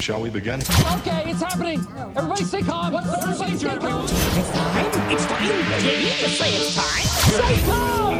[0.00, 0.60] Shall we begin?
[0.60, 1.86] Okay, it's happening.
[2.16, 2.94] Everybody stay calm.
[2.94, 3.86] Everybody's gonna be.
[3.86, 5.10] It's time.
[5.10, 5.46] It's time.
[5.82, 7.04] Did you just say it's time?
[7.04, 8.14] Stay calm.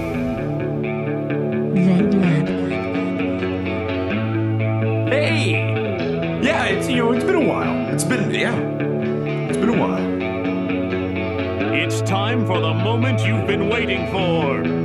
[5.08, 5.52] Hey!
[6.42, 7.88] Yeah, it's you know, it's been a while.
[7.94, 8.54] It's been yeah.
[9.48, 10.04] It's been a while.
[11.74, 14.79] It's time for the moment you've been waiting for.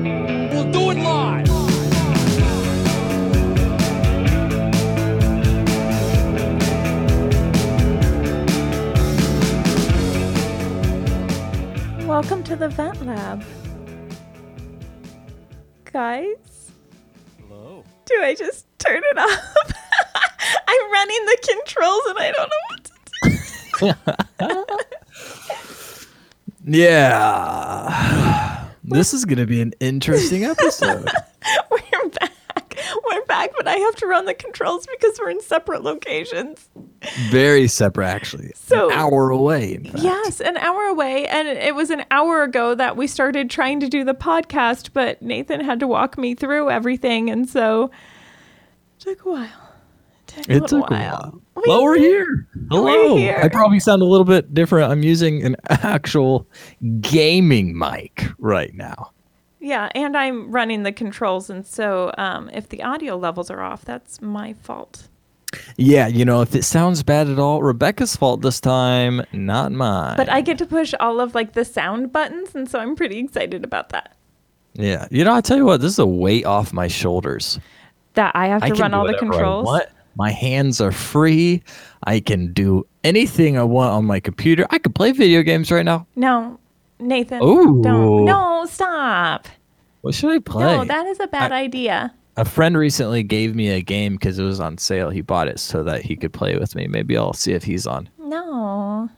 [12.16, 13.44] Welcome to the Vent Lab.
[15.84, 16.72] Guys?
[17.42, 17.84] Hello.
[18.06, 19.56] Do I just turn it off?
[20.66, 22.94] I'm running the controls and I don't know what to
[23.84, 24.76] do.
[26.80, 28.70] Yeah.
[28.86, 31.10] This is going to be an interesting episode.
[31.70, 32.32] We're back.
[33.04, 36.70] We're back, but I have to run the controls because we're in separate locations.
[37.30, 38.52] Very separate, actually.
[38.56, 39.80] So- an hour away.
[39.96, 41.28] Yes, an hour away.
[41.28, 45.22] And it was an hour ago that we started trying to do the podcast, but
[45.22, 47.30] Nathan had to walk me through everything.
[47.30, 49.44] And so it took a while.
[50.22, 51.42] It took a It little took a while.
[51.54, 51.64] while.
[51.68, 52.48] Well, we're here.
[52.70, 53.16] Hello.
[53.18, 53.40] here.
[53.42, 54.92] I probably sound a little bit different.
[54.92, 56.48] I'm using an actual
[57.02, 59.12] gaming mic right now.
[59.66, 61.50] Yeah, and I'm running the controls.
[61.50, 65.08] And so um, if the audio levels are off, that's my fault.
[65.76, 70.18] Yeah, you know, if it sounds bad at all, Rebecca's fault this time, not mine.
[70.18, 72.54] But I get to push all of like the sound buttons.
[72.54, 74.16] And so I'm pretty excited about that.
[74.74, 77.60] yeah, you know, I tell you what, this is a weight off my shoulders.
[78.14, 79.66] That I have to can run all the I controls.
[79.66, 79.88] want.
[80.16, 81.64] My hands are free.
[82.04, 84.68] I can do anything I want on my computer.
[84.70, 86.06] I could play video games right now.
[86.16, 86.60] No,
[87.00, 87.42] Nathan.
[87.44, 87.82] Ooh.
[87.82, 88.26] Don't.
[88.26, 89.48] No, stop.
[90.02, 90.64] What should I play?
[90.66, 92.14] No, that is a bad idea.
[92.38, 95.10] a friend recently gave me a game because it was on sale.
[95.10, 96.88] He bought it so that he could play with me.
[96.88, 98.10] Maybe I'll see if he's on.
[98.20, 99.10] No.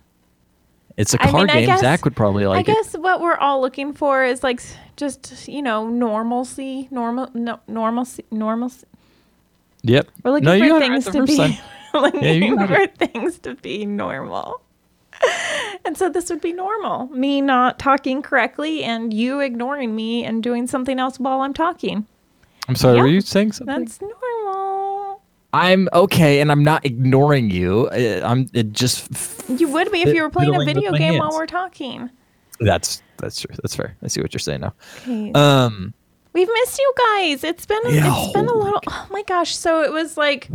[0.97, 1.65] It's a card mean, game.
[1.67, 2.75] guess- Zach would probably like I it.
[2.75, 4.61] guess what we're all looking for is like
[4.95, 8.87] just, you know, normalcy, normal, no, normalcy, normalcy.
[9.83, 10.07] Yep.
[10.23, 11.59] We're looking no, for it things to be,
[12.25, 14.61] Yeah, you for things to be normal.
[15.85, 17.07] and so this would be normal.
[17.07, 22.05] Me not talking correctly and you ignoring me and doing something else while I'm talking.
[22.67, 22.99] I'm sorry.
[22.99, 23.85] Were you saying something?
[23.85, 25.21] That's normal.
[25.53, 27.87] I'm okay, and I'm not ignoring you.
[27.87, 29.09] Uh, I'm it just.
[29.49, 32.09] You would be if you were playing a video game while we're talking.
[32.59, 33.55] That's that's true.
[33.61, 33.95] That's fair.
[34.03, 34.73] I see what you're saying now.
[35.01, 35.31] Okay.
[35.33, 35.93] Um.
[36.33, 37.43] We've missed you guys.
[37.43, 39.55] It's been Yeah, it's been a holy little oh my gosh.
[39.55, 40.49] So it was like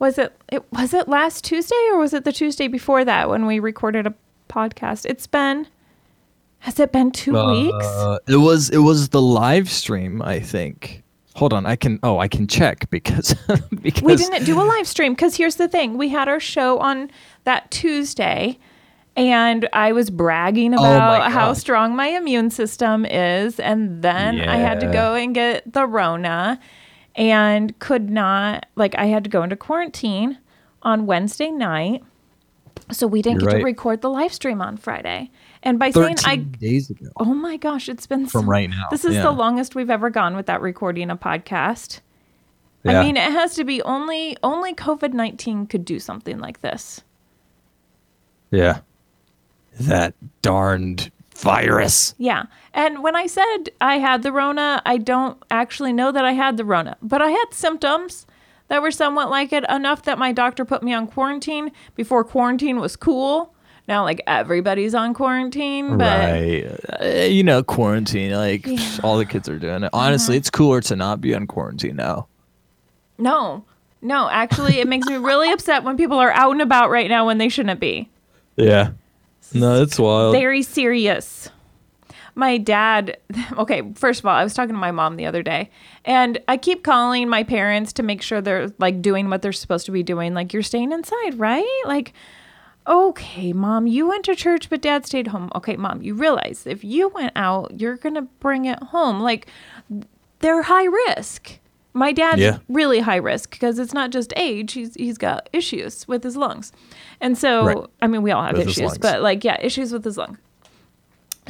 [0.00, 3.46] was it it was it last Tuesday or was it the Tuesday before that when
[3.46, 4.14] we recorded a
[4.48, 5.06] podcast?
[5.06, 5.68] It's been
[6.60, 7.86] has it been 2 weeks?
[7.86, 10.20] Uh, it was it was the live stream.
[10.22, 11.02] I think.
[11.36, 11.64] Hold on.
[11.64, 12.00] I can.
[12.02, 13.34] Oh, I can check because
[13.82, 15.96] because We didn't do a live stream cuz here's the thing.
[15.96, 17.10] We had our show on
[17.44, 18.58] that Tuesday
[19.16, 24.56] and I was bragging Oh about how strong my immune system is and then I
[24.56, 26.58] had to go and get the rona
[27.16, 30.38] and could not like I had to go into quarantine
[30.82, 32.02] on Wednesday night.
[32.92, 33.60] So we didn't You're get right.
[33.60, 35.30] to record the live stream on Friday.
[35.62, 37.06] And by saying I days ago.
[37.18, 39.22] Oh my gosh, it's been From so- right now, This is yeah.
[39.22, 42.00] the longest we've ever gone without recording a podcast.
[42.82, 43.00] Yeah.
[43.00, 47.02] I mean, it has to be only only COVID nineteen could do something like this.
[48.50, 48.80] Yeah.
[49.78, 52.14] That darned virus.
[52.18, 52.44] Yeah.
[52.72, 56.56] And when I said I had the Rona, I don't actually know that I had
[56.56, 58.26] the Rona, but I had symptoms
[58.68, 62.78] that were somewhat like it enough that my doctor put me on quarantine before quarantine
[62.80, 63.54] was cool.
[63.88, 66.80] Now, like everybody's on quarantine, but right.
[67.00, 68.32] Uh, you know, quarantine.
[68.32, 68.98] Like Yeah.
[69.02, 69.90] All the kids are doing it.
[69.92, 72.28] Honestly, it's cooler to not be on quarantine now.
[73.18, 73.64] no,
[74.02, 77.26] no, actually, it makes me really upset when people are out and about right now
[77.26, 78.08] when they shouldn't be.
[78.56, 78.92] Yeah.
[79.52, 80.34] No, it's wild.
[80.34, 81.50] very serious.
[82.34, 83.18] My dad,
[83.58, 85.70] okay, first of all, I was talking to my mom the other day,
[86.04, 89.86] and I keep calling my parents to make sure they're like doing what they're supposed
[89.86, 90.34] to be doing.
[90.34, 91.82] Like, you're staying inside, right?
[91.86, 92.12] Like,
[92.86, 95.50] okay, mom, you went to church, but dad stayed home.
[95.54, 99.20] Okay, mom, you realize if you went out, you're going to bring it home.
[99.20, 99.48] Like,
[100.38, 101.58] they're high risk.
[101.92, 102.58] My dad's Yeah.
[102.68, 106.72] really high risk because it's not just age; he's he's got issues with his lungs,
[107.20, 107.78] and so Right.
[108.00, 110.38] I mean we all have With issues, but like yeah, issues with his lung.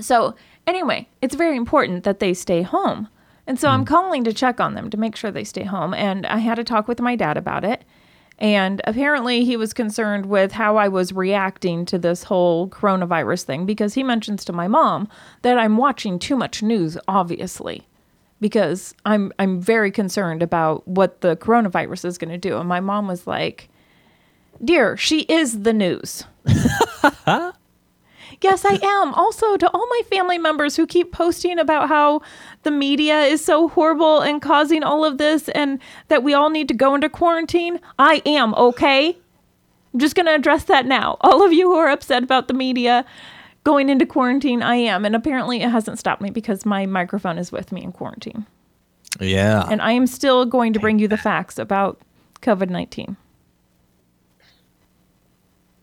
[0.01, 0.35] So
[0.67, 3.09] anyway, it's very important that they stay home,
[3.47, 3.73] and so Mm.
[3.73, 5.93] I'm calling to check on them to make sure they stay home.
[5.95, 7.85] And I had a talk with my dad about it,
[8.39, 13.67] and apparently he was concerned with how I was reacting to this whole coronavirus thing
[13.67, 15.07] because he mentions to my mom
[15.43, 17.87] that I'm watching too much news, obviously
[18.41, 22.59] because I'm I'm very concerned about what the coronavirus is going to do.
[22.59, 23.69] And my mom was like,
[24.63, 26.25] Dear, she is the news.
[26.47, 27.55] yes,
[28.65, 29.15] I am.
[29.15, 32.21] Also, to all my family members who keep posting about how
[32.63, 35.79] the media is so horrible and causing all of this and
[36.09, 39.17] that we all need to go into quarantine, I am, okay?
[39.93, 41.17] I'm just going to address that now.
[41.23, 43.05] All of you who are upset about the media
[43.65, 45.05] going into quarantine, I am.
[45.05, 48.47] And apparently, it hasn't stopped me because my microphone is with me in quarantine.
[49.19, 49.67] Yeah.
[49.71, 52.01] And I am still going to bring you the facts about
[52.43, 53.17] COVID 19.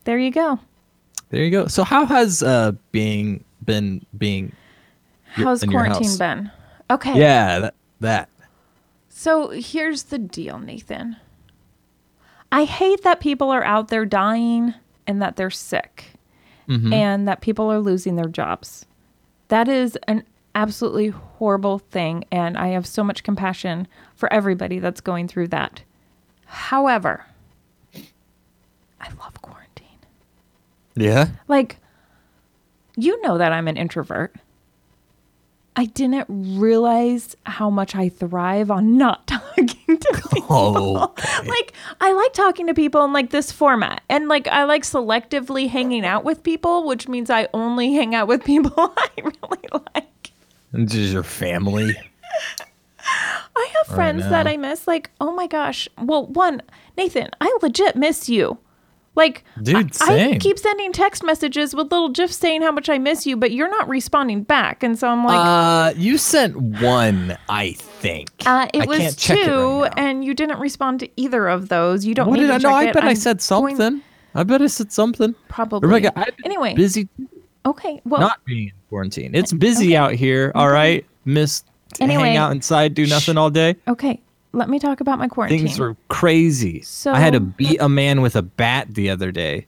[0.04, 0.58] There you go.
[1.28, 1.66] there you go.
[1.66, 4.52] So how has uh being been being
[5.32, 6.50] How's quarantine been?
[6.90, 7.18] Okay.
[7.18, 8.28] Yeah, that, that.
[9.10, 11.16] So here's the deal, Nathan.
[12.50, 14.72] I hate that people are out there dying
[15.06, 16.12] and that they're sick
[16.68, 16.92] Mm-hmm.
[16.92, 18.84] and that people are losing their jobs.
[19.48, 20.24] That is an
[20.54, 22.24] absolutely horrible thing.
[22.30, 25.82] And I have so much compassion for everybody that's going through that.
[26.44, 27.24] However,
[27.94, 29.98] I love quarantine.
[30.94, 31.28] Yeah.
[31.46, 31.78] Like,
[32.96, 34.34] you know that I'm an introvert.
[35.78, 36.26] I didn't
[36.58, 40.46] realize how much I thrive on not talking to people.
[40.50, 41.14] Oh.
[41.46, 44.02] Like, I like talking to people in like this format.
[44.08, 48.26] And like, I like selectively hanging out with people, which means I only hang out
[48.26, 50.32] with people I really like.
[50.72, 51.94] This is your family.
[53.54, 54.48] I have friends that.
[54.48, 54.88] I miss.
[54.88, 55.88] Like, oh my gosh.
[55.96, 56.60] Well, one,
[56.96, 58.58] Nathan, I legit miss you.
[59.18, 62.98] Like, Dude, I, I keep sending text messages with little gifs saying how much I
[62.98, 64.82] miss you, but you're not responding back.
[64.82, 68.30] And so I'm like, Uh, you sent one, I think.
[68.46, 71.48] uh, it I was can't check it two, right and you didn't respond to either
[71.48, 72.06] of those.
[72.06, 72.76] You don't What need did to I know?
[72.76, 74.02] I bet i I'm said going- something.
[74.34, 75.34] I bet I said something.
[75.48, 75.88] Probably.
[75.88, 76.74] Rebecca, been Anyway.
[76.74, 77.08] busy
[77.66, 78.00] Okay.
[78.04, 79.34] Well, not being in quarantine.
[79.34, 80.52] It's busy out here.
[80.54, 81.64] All right, Miss.
[82.00, 82.22] Anyway.
[82.22, 83.74] hang out inside, do nothing all day.
[83.88, 84.20] okay.
[84.52, 85.60] Let me talk about my quarantine.
[85.66, 86.80] Things were crazy.
[86.82, 89.66] So- I had to beat a man with a bat the other day.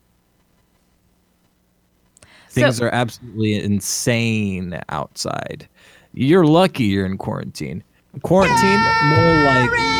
[2.49, 5.69] Things So- are absolutely insane outside.
[6.13, 7.85] You're lucky you're in quarantine.
[8.23, 8.81] Quarantine,
[9.11, 10.00] more like.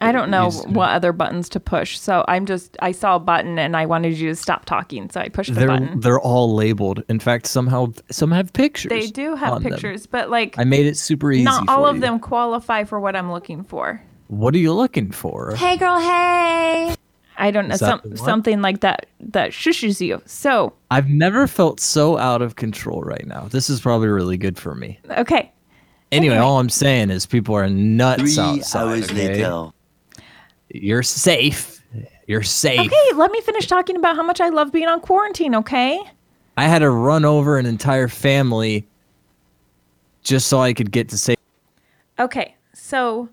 [0.00, 1.98] I don't know Used what other buttons to push.
[1.98, 5.08] So I'm just, I saw a button and I wanted you to stop talking.
[5.10, 6.00] So I pushed the They're button.
[6.00, 7.02] they're all labeled.
[7.08, 8.90] In fact, somehow some have pictures.
[8.90, 9.72] They do have on them.
[9.72, 11.44] pictures, but like I made it super easy.
[11.44, 12.00] not all for of you.
[12.02, 14.02] them qualify for what I'm looking for.
[14.28, 15.54] What are you looking for?
[15.56, 16.94] Hey, girl, hey.
[17.38, 20.22] I don't know some, something like that that shushes you.
[20.26, 23.48] So I've never felt so out of control right now.
[23.50, 24.98] This is probably really good for me.
[25.10, 25.52] okay,
[26.12, 26.36] Anyway, Anyway.
[26.38, 28.80] all I'm saying is people are nuts Three outside.
[28.80, 29.28] hours okay?
[29.42, 29.70] later.
[30.68, 31.82] You're safe.
[32.26, 32.80] You're safe.
[32.80, 33.12] okay.
[33.14, 35.54] Let me finish talking about how much I love being on quarantine.
[35.54, 36.00] Okay.
[36.56, 38.86] I had to run over an entire family
[40.22, 41.36] just so I could get to say.
[42.18, 43.28] Okay, so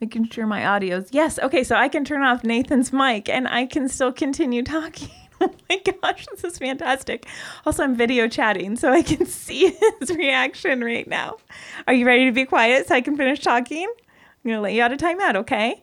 [0.00, 1.38] making sure my audio's yes.
[1.38, 5.08] Okay, so I can turn off Nathan's mic and I can still continue talking.
[5.40, 7.26] Oh my gosh, this is fantastic.
[7.66, 11.36] Also, I'm video chatting, so I can see his reaction right now.
[11.88, 13.86] Are you ready to be quiet so I can finish talking?
[14.44, 15.82] I'm gonna let you out of timeout, okay?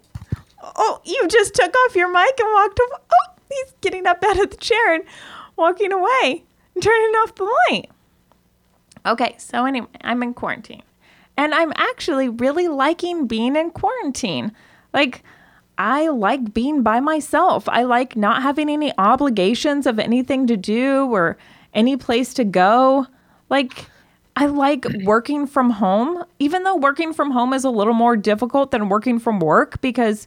[0.64, 3.00] Oh, you just took off your mic and walked away.
[3.14, 5.04] Oh, he's getting up out of the chair and
[5.56, 6.44] walking away
[6.74, 7.90] and turning off the light.
[9.06, 10.84] Okay, so anyway, I'm in quarantine.
[11.38, 14.52] And I'm actually really liking being in quarantine.
[14.94, 15.24] Like,
[15.78, 17.68] I like being by myself.
[17.68, 21.38] I like not having any obligations of anything to do or
[21.74, 23.08] any place to go.
[23.50, 23.88] Like,
[24.36, 28.72] I like working from home, even though working from home is a little more difficult
[28.72, 30.26] than working from work because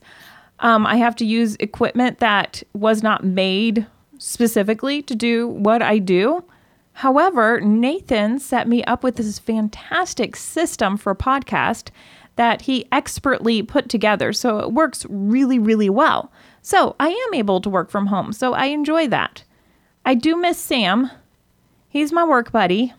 [0.59, 3.85] um, I have to use equipment that was not made
[4.17, 6.43] specifically to do what I do.
[6.93, 11.89] However, Nathan set me up with this fantastic system for podcast
[12.37, 14.31] that he expertly put together.
[14.33, 16.31] So it works really, really well.
[16.61, 18.33] So I am able to work from home.
[18.33, 19.43] So I enjoy that.
[20.05, 21.11] I do miss Sam.
[21.89, 22.93] He's my work buddy.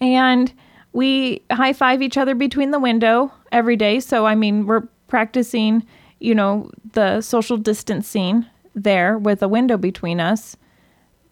[0.00, 0.52] And
[0.92, 4.00] we high five each other between the window every day.
[4.00, 5.86] So, I mean, we're practicing,
[6.18, 10.56] you know, the social distancing there with a window between us.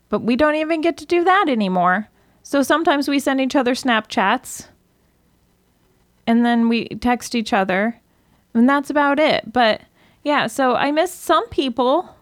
[0.08, 2.08] But we don't even get to do that anymore.
[2.42, 4.68] So sometimes we send each other Snapchats
[6.26, 7.98] and then we text each other,
[8.52, 9.50] and that's about it.
[9.50, 9.80] But
[10.22, 12.16] yeah, so I miss some people,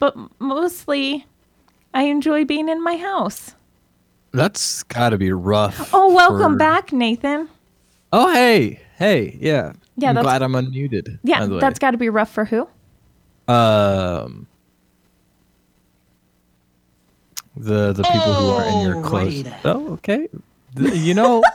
[0.00, 1.24] but mostly
[1.94, 3.54] I enjoy being in my house.
[4.36, 5.90] That's got to be rough.
[5.94, 7.48] Oh, welcome for- back, Nathan.
[8.12, 9.72] Oh, hey, hey, yeah.
[9.96, 11.18] Yeah, I'm glad I'm unmuted.
[11.22, 11.60] Yeah, by the way.
[11.60, 12.68] that's got to be rough for who?
[13.48, 14.46] um
[17.56, 19.44] the the people who are in your close.
[19.44, 19.60] Alright.
[19.64, 20.28] Oh, okay.
[20.76, 21.42] Th- You know,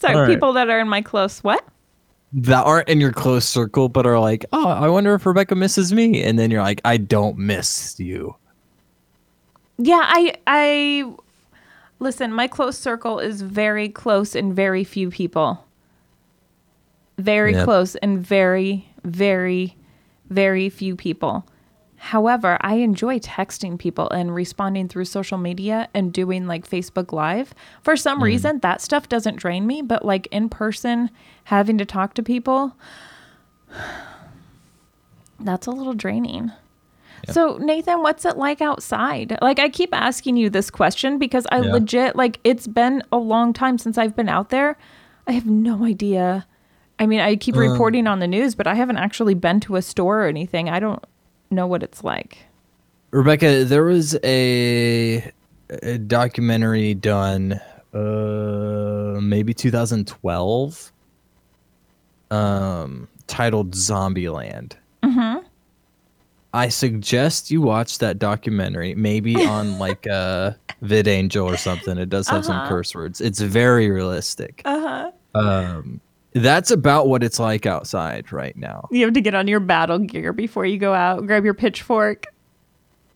[0.00, 0.28] Sorry, All right.
[0.28, 1.64] people that are in my close what?
[2.32, 5.92] that aren't in your close circle, but are like, oh, I wonder if Rebecca misses
[5.94, 8.36] me, and then you're like, I don't miss you.
[9.78, 11.14] Yeah, I I
[12.00, 15.64] listen, my close circle is very close and very few people.
[17.16, 17.64] Very Yep.
[17.64, 19.76] close and very very
[20.28, 21.46] very few people.
[21.96, 27.54] However, I enjoy texting people and responding through social media and doing like Facebook Live.
[27.82, 28.24] For some mm.
[28.24, 31.10] reason, that stuff doesn't drain me, but like in person,
[31.44, 32.76] having to talk to people,
[35.40, 36.52] that's a little draining.
[37.28, 39.36] So, Nathan, what's it like outside?
[39.42, 41.72] Like, I keep asking you this question because I Yeah.
[41.72, 44.76] legit, like, it's been a long time since I've been out there.
[45.26, 46.46] I have no idea.
[46.98, 49.82] I mean, I keep reporting on the news, but I haven't actually been to a
[49.82, 50.68] store or anything.
[50.68, 51.04] I don't
[51.50, 52.38] know what it's like.
[53.10, 55.32] Rebecca, there was a,
[55.82, 57.60] a documentary done,
[57.94, 60.92] uh, maybe 2012,
[62.30, 64.72] um, titled Zombieland.
[66.54, 66.56] Mm-hmm.
[66.56, 71.98] I suggest you watch that documentary, maybe on like a VidAngel or something.
[71.98, 73.20] It does have some curse words.
[73.20, 74.62] It's very realistic.
[74.64, 75.10] Uh-huh.
[75.34, 76.00] Um,
[76.32, 78.88] that's about what it's like outside right now.
[78.90, 82.26] You have to get on your battle gear before you go out, grab your pitchfork.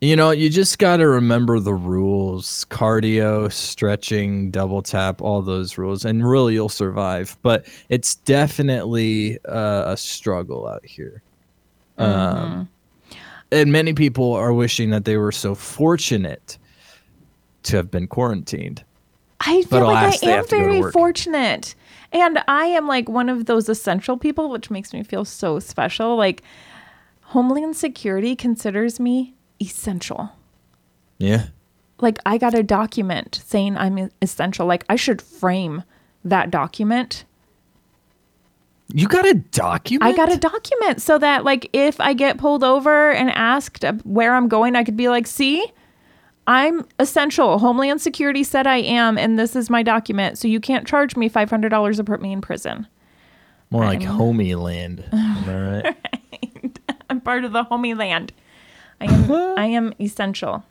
[0.01, 5.79] You know, you just got to remember the rules cardio, stretching, double tap, all those
[5.79, 7.37] rules, and really you'll survive.
[7.43, 11.23] But it's definitely uh, a struggle out here.
[11.99, 12.69] Um,
[13.53, 16.59] and many people are wishing that they were so fortunate
[17.65, 18.83] to have been quarantined.
[19.41, 21.75] I But feel like I am have to to very fortunate.
[22.13, 26.17] And I am like one of those essential people, which makes me feel so special.
[26.17, 26.43] Like
[27.23, 30.31] Homeland Security considers me essential.
[31.19, 31.47] Yeah.
[32.01, 34.67] Like I got a document saying I'm essential.
[34.67, 35.85] Like I should frame
[36.25, 37.25] that document.
[38.95, 40.13] You got a document?
[40.13, 44.35] I got a document so that like if I get pulled over and asked where
[44.35, 45.65] I'm going, I could be like, "See?
[46.47, 47.59] I'm essential.
[47.59, 50.39] Homeland Security said I am and this is my document.
[50.39, 52.87] So you can't charge me $500 to put me in prison."
[53.71, 55.05] More like homie land.
[55.13, 56.79] Am I right?
[57.11, 58.33] I'm part of the homie land.
[59.01, 60.65] I am I am essential.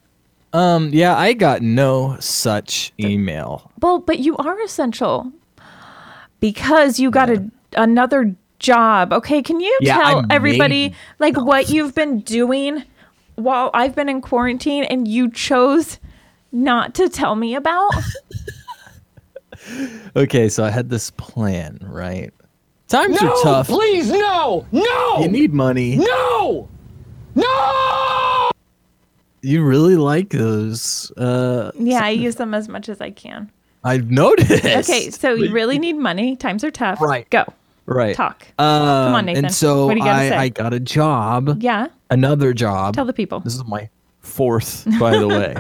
[0.54, 3.72] um, yeah, I got no such email.
[3.82, 5.32] Well, but you are essential
[6.40, 9.12] because you got a another job.
[9.14, 12.84] Okay, can you Yeah, tell I everybody made- like what you've been doing
[13.36, 16.00] while I've been in quarantine and you chose
[16.52, 17.92] not to tell me about?
[20.16, 22.34] Okay, so I had this plan, right?
[22.88, 23.68] Times No, are tough.
[23.68, 25.98] please, no, no, You need money.
[25.98, 26.68] no,
[27.36, 28.50] no.
[29.44, 31.12] You really like those.
[31.16, 33.52] Uh, yeah, I use them as much as I can.
[33.84, 34.66] I've noticed.
[34.66, 36.36] Okay, so you really need money.
[36.36, 37.00] Times are tough.
[37.02, 37.30] Right.
[37.30, 37.46] Go.
[37.86, 38.16] Right.
[38.16, 38.46] Talk.
[38.60, 39.46] Um, on, Nathan.
[39.46, 40.36] And so What do you gotta I, say?
[40.36, 41.88] I got a job, Yeah.
[42.10, 42.96] another job.
[42.96, 43.40] Tell the people.
[43.42, 45.56] This is my fourth, by the way.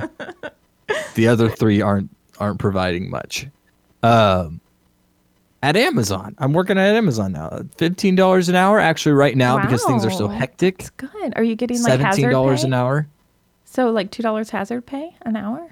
[1.16, 2.10] the other three aren't
[2.40, 3.48] aren't providing much.
[4.04, 4.62] Um,
[5.64, 7.62] at Amazon, I'm working at Amazon now.
[7.78, 10.82] Fifteen dollars an hour, actually, right now because things are so hectic.
[10.82, 11.12] hectic.
[11.12, 11.34] Good.
[11.36, 13.08] Are you getting like Seventeen dollars an hour,
[13.66, 15.64] So like two dollars hazard pay an hour?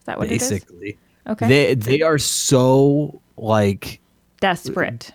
[0.00, 0.50] Is that what it is?
[0.50, 0.98] basically.
[1.26, 1.48] Okay.
[1.48, 4.00] They they are so like
[4.40, 5.12] Desperate.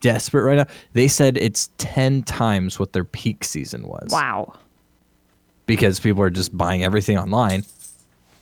[0.00, 0.66] Desperate right now.
[0.92, 4.08] They said it's ten times what their peak season was.
[4.10, 4.54] Wow.
[5.66, 7.64] Because people are just buying everything online,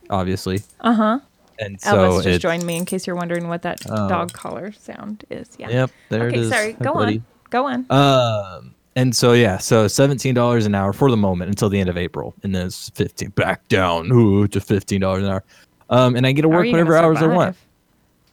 [0.08, 0.62] obviously.
[0.80, 1.20] Uh huh.
[1.60, 5.24] And so Elvis just joined me in case you're wondering what that dog collar sound
[5.28, 5.48] is.
[5.58, 5.68] Yeah.
[5.70, 6.48] Yep, there okay, it is.
[6.50, 6.72] sorry.
[6.74, 7.24] Go on.
[7.50, 7.86] Go on.
[7.90, 11.88] Um, and so yeah, so seventeen dollars an hour for the moment until the end
[11.88, 15.44] of April, and then it's fifteen back down ooh, to fifteen dollars an hour.
[15.90, 17.56] Um, and I get to work whatever hours I want.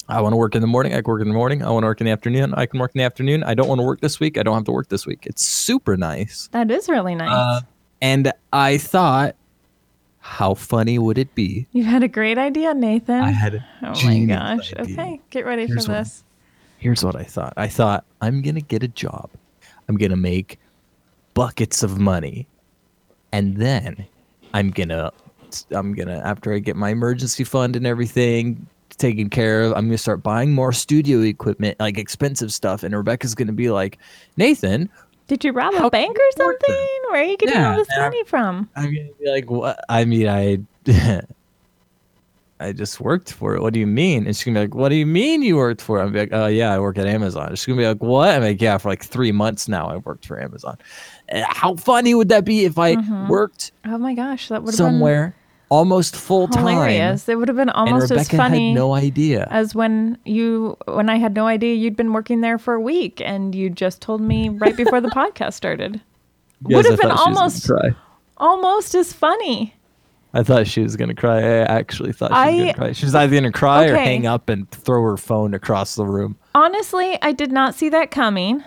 [0.07, 0.93] I want to work in the morning.
[0.93, 1.63] I can work in the morning.
[1.63, 2.53] I want to work in the afternoon.
[2.53, 3.43] I can work in the afternoon.
[3.43, 4.37] I don't want to work this week.
[4.37, 5.25] I don't have to work this week.
[5.25, 6.47] It's super nice.
[6.51, 7.31] That is really nice.
[7.31, 7.61] Uh,
[8.01, 9.35] and I thought,
[10.19, 11.65] how funny would it be?
[11.71, 13.21] you had a great idea, Nathan.
[13.21, 14.73] I had a oh my gosh.
[14.73, 14.93] idea.
[14.93, 16.01] Okay, get ready Here's for one.
[16.03, 16.23] this.
[16.77, 17.53] here's what I thought.
[17.57, 19.29] I thought I'm gonna get a job.
[19.87, 20.59] I'm gonna make
[21.33, 22.47] buckets of money,
[23.31, 24.05] and then
[24.53, 25.11] I'm gonna
[25.71, 29.97] I'm gonna after I get my emergency fund and everything taken care of, I'm gonna
[29.97, 32.83] start buying more studio equipment, like expensive stuff.
[32.83, 33.97] And Rebecca's gonna be like,
[34.37, 34.89] Nathan,
[35.27, 36.75] Did you rob a bank or something?
[37.09, 38.69] Where are you getting Yeah, all this I'm- money from?
[38.75, 39.79] I'm gonna be like, what?
[39.89, 40.59] I mean, I.
[42.57, 43.61] I just worked for it.
[43.61, 44.25] What do you mean?
[44.25, 46.29] And she's gonna be like, "What do you mean you worked for it?" I'm like,
[46.31, 48.87] "Oh yeah, I work at Amazon." She's gonna be like, "What?" I'm like, "Yeah, for
[48.87, 50.77] like three months now, I worked for Amazon."
[51.29, 53.27] Uh, How funny would that be if I Mm-hmm.
[53.27, 55.35] worked Oh my gosh, that would somewhere
[55.69, 56.65] almost full time.
[56.67, 57.27] Hilarious.
[57.29, 59.47] It would have been almost Rebecca as funny I had no idea.
[59.51, 63.21] as when you when I had no idea you'd been working there for a week
[63.23, 66.01] and you just told me right before the podcast started.
[66.67, 67.95] Yes, would I have been thought she was gonna almost cry.
[68.37, 69.73] almost as funny.
[70.33, 71.37] I thought she was gonna cry.
[71.39, 72.91] I actually thought she was I- gonna cry.
[72.93, 76.37] She was either gonna cry or hang up and throw her phone across the room.
[76.53, 78.63] Honestly, I did not see that coming.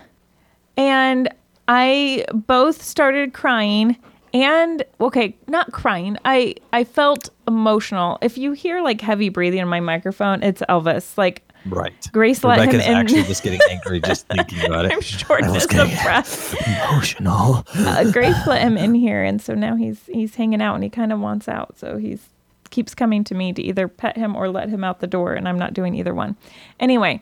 [0.77, 1.29] And
[1.67, 3.97] I both started crying
[4.33, 6.17] and okay, not crying.
[6.25, 8.17] I I felt emotional.
[8.21, 11.17] If you hear like heavy breathing in my microphone, it's Elvis.
[11.17, 11.93] Like Right.
[12.13, 12.93] Grace let him in.
[12.95, 14.93] actually just getting angry just thinking about it.
[14.93, 16.55] I'm shortness of getting- breath.
[16.67, 17.65] Emotional.
[17.75, 20.89] uh, Grace let him in here, and so now he's he's hanging out, and he
[20.89, 21.77] kind of wants out.
[21.77, 22.29] So he's
[22.69, 25.47] keeps coming to me to either pet him or let him out the door, and
[25.49, 26.37] I'm not doing either one.
[26.79, 27.21] Anyway,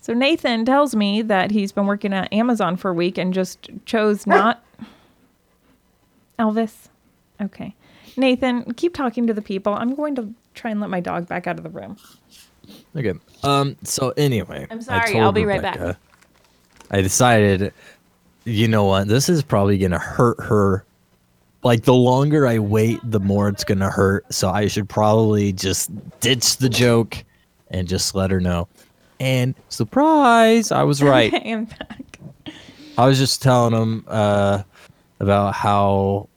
[0.00, 3.68] so Nathan tells me that he's been working at Amazon for a week and just
[3.84, 4.64] chose not.
[6.38, 6.88] Elvis,
[7.40, 7.74] okay,
[8.16, 9.74] Nathan, keep talking to the people.
[9.74, 11.96] I'm going to try and let my dog back out of the room.
[12.96, 13.12] Okay.
[13.42, 13.76] Um.
[13.84, 15.96] So anyway, I'm sorry, I'll be right back.
[16.90, 17.72] I decided,
[18.44, 19.08] you know what?
[19.08, 20.84] This is probably gonna hurt her.
[21.62, 24.32] Like the longer I wait, the more it's gonna hurt.
[24.32, 25.90] So I should probably just
[26.20, 27.24] ditch the joke
[27.70, 28.68] and just let her know.
[29.20, 31.32] And surprise, I was right.
[31.32, 32.18] I am back.
[32.98, 34.62] I was just telling him uh,
[35.20, 36.28] about how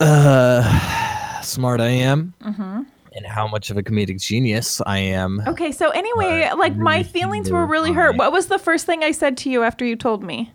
[0.00, 2.82] uh, smart I am Mm-hmm.
[3.14, 5.42] and how much of a comedic genius I am.
[5.46, 8.16] Okay, so anyway, Uh, like my feelings were really hurt.
[8.16, 10.52] What was the first thing I said to you after you told me?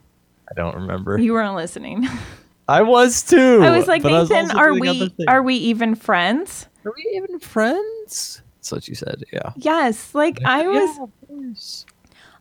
[0.49, 1.17] I don't remember.
[1.19, 2.07] You weren't listening.
[2.67, 3.61] I was too.
[3.63, 6.67] I was like, I was Nathan, are we are we even friends?
[6.85, 8.41] Are we even friends?
[8.57, 9.23] That's what you said.
[9.33, 9.53] Yeah.
[9.55, 10.13] Yes.
[10.13, 10.97] Like I was
[11.29, 11.75] Yeah.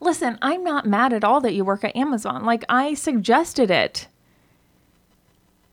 [0.00, 2.44] Listen, I'm not mad at all that you work at Amazon.
[2.44, 4.08] Like I suggested it.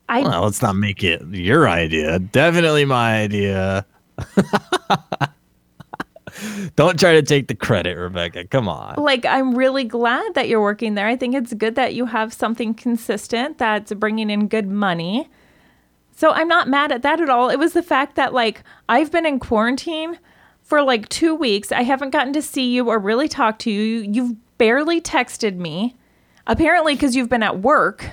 [0.08, 2.20] I Well, let's not make it your idea.
[2.20, 3.86] Definitely my idea.
[6.76, 8.46] Don't try to take the credit, Rebecca.
[8.46, 8.96] Come on.
[9.02, 11.08] like I'm really glad that you're working there.
[11.08, 15.30] I think it's good that you have something consistent that's bringing in good money.
[16.16, 17.50] So I'm not mad at that at all.
[17.50, 20.20] It was the fact that like I've been in quarantine
[20.66, 21.72] for like 2 weeks.
[21.72, 24.02] I haven't gotten to see you or really talk to you.
[24.02, 25.96] You've barely texted me.
[26.48, 28.12] Apparently cuz you've been at work.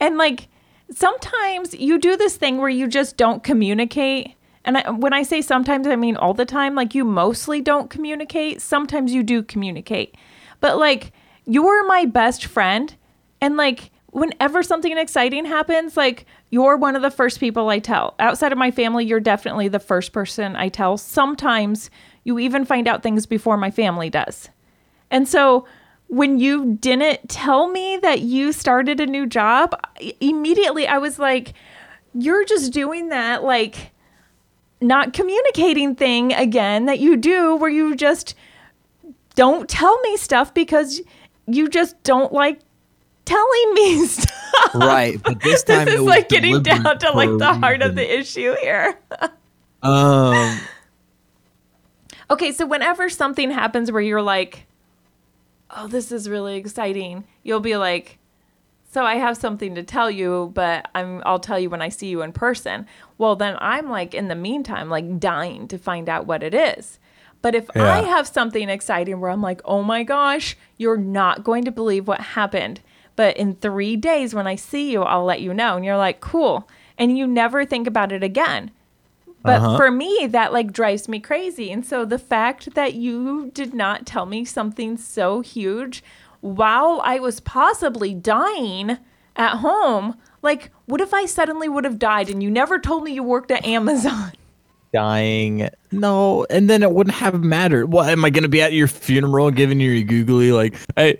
[0.00, 0.48] And like
[0.90, 4.34] sometimes you do this thing where you just don't communicate.
[4.64, 6.74] And I, when I say sometimes, I mean all the time.
[6.74, 8.60] Like you mostly don't communicate.
[8.60, 10.16] Sometimes you do communicate.
[10.60, 11.12] But like
[11.44, 12.94] you're my best friend.
[13.40, 18.14] And like whenever something exciting happens, like you're one of the first people I tell.
[18.18, 20.96] Outside of my family, you're definitely the first person I tell.
[20.96, 21.90] Sometimes
[22.24, 24.48] you even find out things before my family does.
[25.10, 25.66] And so
[26.08, 29.74] when you didn't tell me that you started a new job,
[30.20, 31.52] immediately I was like,
[32.14, 33.92] you're just doing that like
[34.80, 38.34] not communicating thing again that you do where you just
[39.34, 41.00] don't tell me stuff because
[41.46, 42.60] you just don't like
[43.28, 44.74] telling me stuff.
[44.74, 48.18] Right, but this time This is like getting down to like the heart of the
[48.18, 48.98] issue here.
[49.80, 50.58] Um,
[52.30, 54.66] Okay, so whenever something happens where you're like,
[55.74, 58.18] oh, this is really exciting, you'll be like,
[58.90, 62.08] so I have something to tell you, but I'm I'll tell you when I see
[62.08, 62.86] you in person.
[63.18, 66.98] Well, then I'm like in the meantime like dying to find out what it is.
[67.40, 71.64] But if I have something exciting where I'm like, "Oh my gosh, you're not going
[71.64, 72.80] to believe what happened."
[73.18, 75.74] But in 3 days when I see you, I'll let you know.
[75.74, 78.70] And you're like, "Cool." And you never think about it again.
[79.42, 79.76] But Uh-huh.
[79.76, 81.72] for me, that like drives me crazy.
[81.72, 86.04] And so the fact that you did not tell me something so huge
[86.42, 88.98] while I was possibly dying
[89.34, 93.12] at home, like, what if I suddenly would have died and you never told me
[93.14, 94.30] you worked at Amazon?
[94.92, 95.68] dying.
[95.90, 97.86] No, and then it wouldn't have mattered.
[97.92, 101.18] What am I going to be at your funeral giving you your googly like, hey,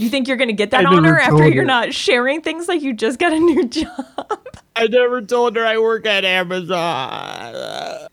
[0.00, 1.66] You think you're going to get that I honor after told you're her.
[1.66, 4.48] not sharing things like you just got a new job?
[4.76, 8.08] I never told her I work at Amazon.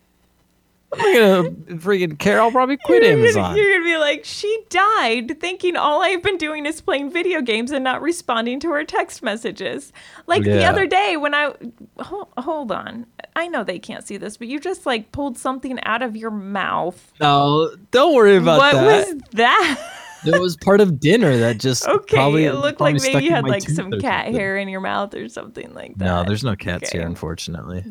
[0.94, 2.42] I'm gonna freaking care.
[2.42, 3.56] I'll probably quit You're gonna- Amazon.
[3.58, 7.42] You're going to be like, she died thinking all I've been doing is playing video
[7.42, 9.92] games and not responding to her text messages.
[10.28, 11.54] Like the other day when I,
[12.00, 13.06] hold, hold on.
[13.36, 16.32] I know they can't see this, but you just like pulled something out of your
[16.32, 17.14] mouth.
[17.20, 18.86] No, don't worry about what that.
[18.86, 19.94] What was that?
[20.28, 23.46] it was part of dinner that just okay, probably it looked like maybe you had
[23.46, 24.34] like some cat something.
[24.34, 26.06] hair in your mouth or something like that.
[26.06, 27.08] No, there's no cats here, Okay.
[27.08, 27.84] unfortunately.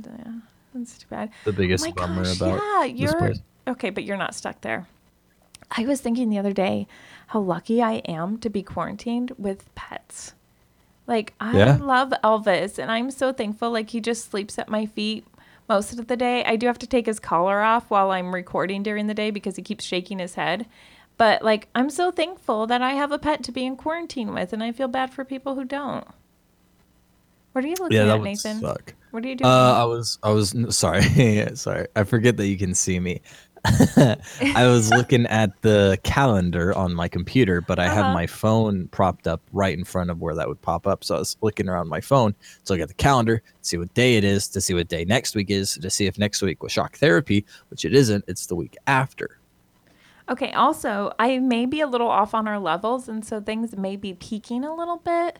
[0.74, 1.30] That's too bad.
[1.44, 3.40] The biggest oh bummer gosh, about yeah, this you're place.
[3.68, 4.86] okay, but you're not stuck there.
[5.70, 6.86] I was thinking the other day
[7.28, 10.34] how lucky I am to be quarantined with pets.
[11.06, 11.76] Like I Yeah.
[11.80, 15.26] love Elvis and I'm so thankful like he just sleeps at my feet
[15.68, 16.44] most of the day.
[16.44, 19.56] I do have to take his collar off while I'm recording during the day because
[19.56, 20.66] he keeps shaking his head.
[21.18, 24.52] But like I'm so thankful that I have a pet to be in quarantine with
[24.52, 26.06] and I feel bad for people who don't.
[27.52, 28.60] What are you looking Yeah, that at, would Nathan?
[28.60, 28.94] suck.
[29.10, 29.50] What are you doing?
[29.50, 31.02] Uh, I was, I was sorry,
[31.54, 31.86] sorry.
[31.96, 33.20] I forget that you can see me.
[33.64, 37.94] I was looking at the calendar on my computer, but I Uh-huh.
[38.04, 41.02] have my phone propped up right in front of where that would pop up.
[41.04, 44.16] So I was looking around my phone to look at the calendar, see what day
[44.16, 46.72] it is, to see what day next week is, to see if next week was
[46.72, 48.24] shock therapy, which it isn't.
[48.28, 49.38] It's the week after.
[50.28, 53.94] Okay, also, I may be a little off on our levels, and so things may
[53.96, 55.38] be peaking a little bit.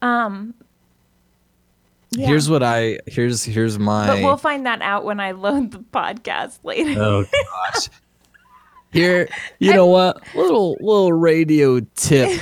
[0.00, 0.54] Um,
[2.10, 2.28] yeah.
[2.28, 4.06] Here's what I here's here's my.
[4.06, 7.00] but we'll find that out when I load the podcast later.
[7.00, 7.24] Oh
[7.74, 7.88] gosh.
[8.92, 10.22] Here, you know what?
[10.34, 12.40] Little little radio tip.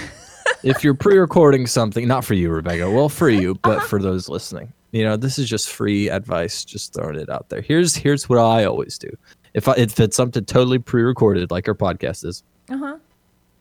[0.63, 2.91] if you're pre-recording something, not for you, Rebecca.
[2.91, 4.73] Well, for you, but for those listening.
[4.93, 7.63] You know, this is just free advice, just throwing it out there.
[7.63, 9.11] Here's here's what I always do.
[9.55, 12.97] If I, if it's something totally pre-recorded like our podcast is, Uh-huh.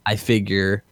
[0.06, 0.84] I figure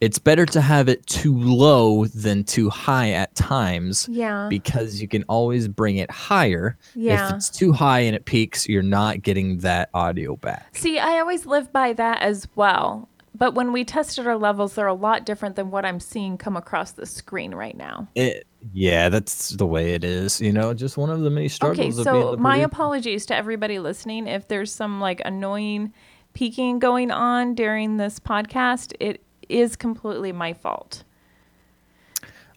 [0.00, 4.46] it's better to have it too low than too high at times Yeah.
[4.48, 6.76] because you can always bring it higher.
[6.94, 7.28] Yeah.
[7.30, 10.76] If it's too high and it peaks, you're not getting that audio back.
[10.76, 13.08] See, I always live by that as well.
[13.36, 16.56] But when we tested our levels, they're a lot different than what I'm seeing come
[16.56, 18.08] across the screen right now.
[18.16, 20.40] It, yeah, that's the way it is.
[20.40, 21.78] You know, just one of the many struggles.
[21.78, 24.26] Okay, of being so my apologies to everybody listening.
[24.26, 25.92] If there's some like annoying
[26.34, 31.04] peaking going on during this podcast, it is completely my fault.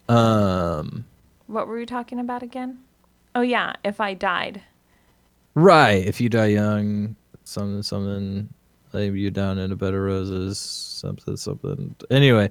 [0.09, 1.05] Um,
[1.47, 2.79] What were we talking about again?
[3.33, 4.61] Oh yeah, if I died.
[5.55, 6.05] right.
[6.05, 8.49] If you die young, something, something,
[8.93, 11.95] lay you down in a bed of roses, something, something.
[12.09, 12.49] Anyway,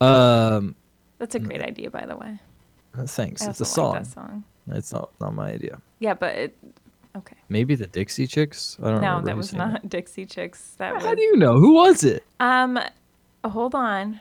[0.00, 0.74] um,
[1.18, 2.38] That's a great idea, by the way.
[3.06, 3.42] Thanks.
[3.42, 3.92] I It's a song.
[3.94, 4.44] like that song.
[4.68, 5.80] It's not not my idea.
[5.98, 6.56] Yeah, but it,
[7.16, 7.36] okay.
[7.48, 8.78] Maybe the Dixie Chicks.
[8.82, 9.18] I don't know.
[9.18, 9.64] No, that was sang it.
[9.72, 10.74] not Dixie Chicks.
[10.78, 11.58] That How was do you know?
[11.58, 12.24] Who was it?
[12.40, 12.78] um.
[13.44, 14.20] Hold on,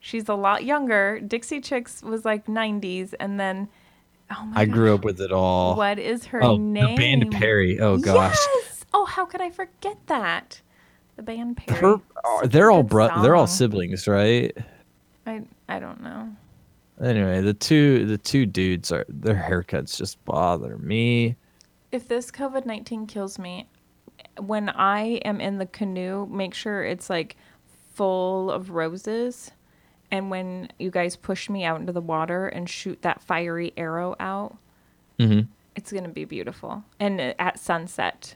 [0.00, 1.20] she's a lot younger.
[1.20, 3.68] Dixie Chicks was like '90s, and then
[4.36, 5.76] oh my I gosh, grew up with it all.
[5.76, 6.96] What is her Oh, name?
[6.96, 7.78] the band Perry.
[7.78, 8.36] Oh gosh.
[8.56, 8.84] Yes.
[8.92, 10.60] Oh, how could I forget that?
[11.14, 11.78] The band Perry.
[11.80, 14.56] Her, they're all bro- they're all siblings, right?
[15.26, 16.28] I I don't know.
[17.02, 21.36] Anyway, the two the two dudes are their haircuts just bother me.
[21.92, 23.68] If this COVID nineteen kills me,
[24.38, 27.36] when I am in the canoe, make sure it's like
[27.94, 29.50] full of roses.
[30.10, 34.16] And when you guys push me out into the water and shoot that fiery arrow
[34.20, 34.56] out,
[35.18, 35.46] Mhm.
[35.76, 36.82] it's gonna be beautiful.
[36.98, 38.34] And at sunset,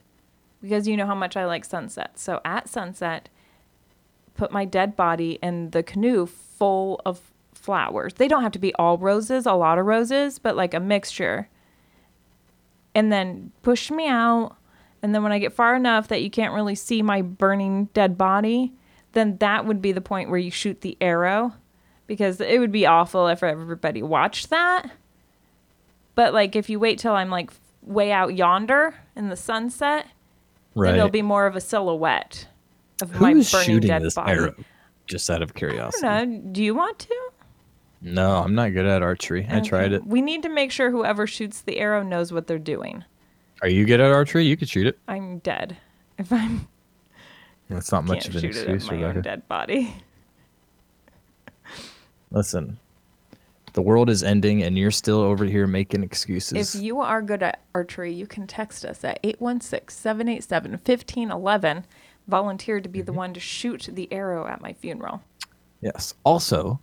[0.62, 2.18] because you know how much I like sunset.
[2.18, 3.28] So at sunset,
[4.34, 7.32] put my dead body in the canoe full of
[7.64, 8.14] flowers.
[8.14, 11.48] They don't have to be all roses, a lot of roses, but like a mixture.
[12.94, 14.56] And then push me out.
[15.02, 18.16] And then when I get far enough that you can't really see my burning dead
[18.16, 18.72] body,
[19.12, 21.52] then that would be the point where you shoot the arrow
[22.06, 24.90] because it would be awful if everybody watched that.
[26.14, 27.50] But like if you wait till I'm like
[27.82, 30.06] way out yonder in the sunset,
[30.76, 30.88] Right.
[30.88, 32.48] then there'll be more of a silhouette
[33.02, 34.32] of my Who's burning shooting dead this body.
[34.32, 34.54] arrow?
[35.06, 36.06] Just out of curiosity.
[36.06, 36.52] I don't know.
[36.52, 37.16] Do you want to?
[38.06, 39.46] No, I'm not good at archery.
[39.50, 40.06] I tried it.
[40.06, 43.02] We need to make sure whoever shoots the arrow knows what they're doing.
[43.62, 44.44] Are you good at archery?
[44.44, 44.98] You could shoot it.
[45.08, 45.78] I'm dead.
[46.18, 46.68] If I'm
[47.70, 49.96] That's not much of an shoot it at excuse, my own dead body.
[52.30, 52.78] Listen,
[53.72, 56.74] the world is ending, and you're still over here making excuses.
[56.74, 61.86] If you are good at archery, you can text us at 816 787 1511.
[62.28, 63.06] Volunteer to be Mm-hmm.
[63.06, 65.22] the one to shoot the arrow at my funeral.
[65.80, 66.14] Yes.
[66.24, 66.80] Also,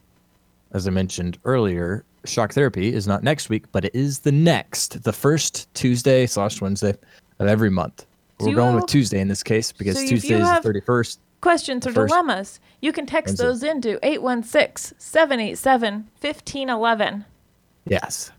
[0.73, 5.03] as I mentioned earlier, shock therapy is not next week, but it is the next,
[5.03, 6.93] the first Tuesday slash Wednesday
[7.39, 8.05] of every month.
[8.39, 11.17] We're you going with Tuesday in this case because so Tuesday is the 31st.
[11.41, 13.43] Questions or dilemmas, you can text Wednesday.
[13.45, 17.25] those into 816 787 1511
[17.85, 18.31] Yes.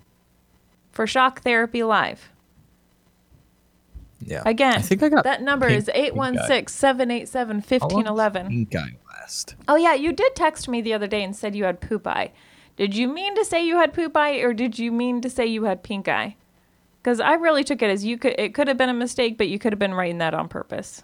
[0.92, 2.30] for Shock Therapy Live.
[4.24, 4.42] Yeah.
[4.46, 6.00] Again, I think I got that number pink- is pink eye.
[6.12, 7.48] 816 787
[7.80, 8.52] How long does 1511.
[9.26, 9.56] Pink.
[9.68, 12.32] Oh, yeah, you did text me the other day and said you had poop eye.
[12.76, 15.46] Did you mean to say you had poop eye or did you mean to say
[15.46, 16.36] you had pink eye?
[17.02, 19.48] Because I really took it as you could, it could have been a mistake, but
[19.48, 21.02] you could have been writing that on purpose.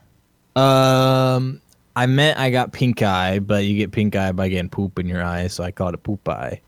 [0.57, 1.61] Um,
[1.95, 5.07] I meant I got pink eye, but you get pink eye by getting poop in
[5.07, 6.61] your eye, so I called it poop eye.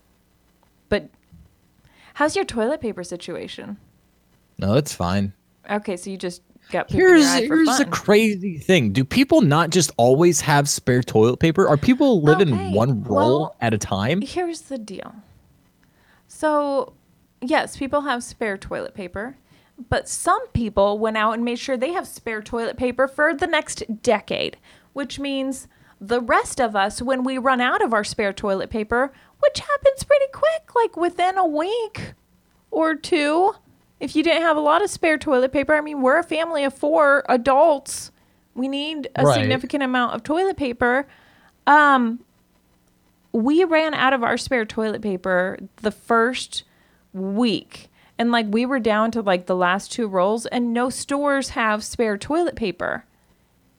[0.88, 1.08] But
[2.14, 3.78] how's your toilet paper situation?
[4.58, 5.32] No, it's fine.
[5.70, 7.82] Okay, so you just got Here's in your eye for here's fun.
[7.86, 8.92] a crazy thing.
[8.92, 11.68] Do people not just always have spare toilet paper?
[11.68, 14.22] Are people living Okay, one roll well- at a time?
[14.22, 15.14] Here's the deal.
[16.28, 16.92] So,
[17.40, 19.36] yes, people have spare toilet paper,
[19.88, 23.46] but some people went out and made sure they have spare toilet paper for the
[23.46, 24.56] next decade,
[24.92, 25.66] which means
[26.00, 30.02] the rest of us, when we run out of our spare toilet paper, which happens
[30.04, 32.14] pretty quick, like within a week
[32.70, 33.52] or two,
[34.00, 36.64] if you didn't have a lot of spare toilet paper, I mean, we're a family
[36.64, 38.10] of four adults.
[38.54, 39.34] We need a Right.
[39.34, 41.06] significant amount of toilet paper.
[41.66, 42.20] Um,
[43.32, 46.64] we ran out of our spare toilet paper the first
[47.12, 47.88] week.
[48.18, 51.84] And like we were down to like the last two rolls, and no stores have
[51.84, 53.04] spare toilet paper.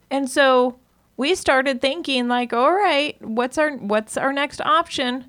[0.10, 0.77] And so
[1.17, 5.25] we started thinking like, all right, what's our what's our next option?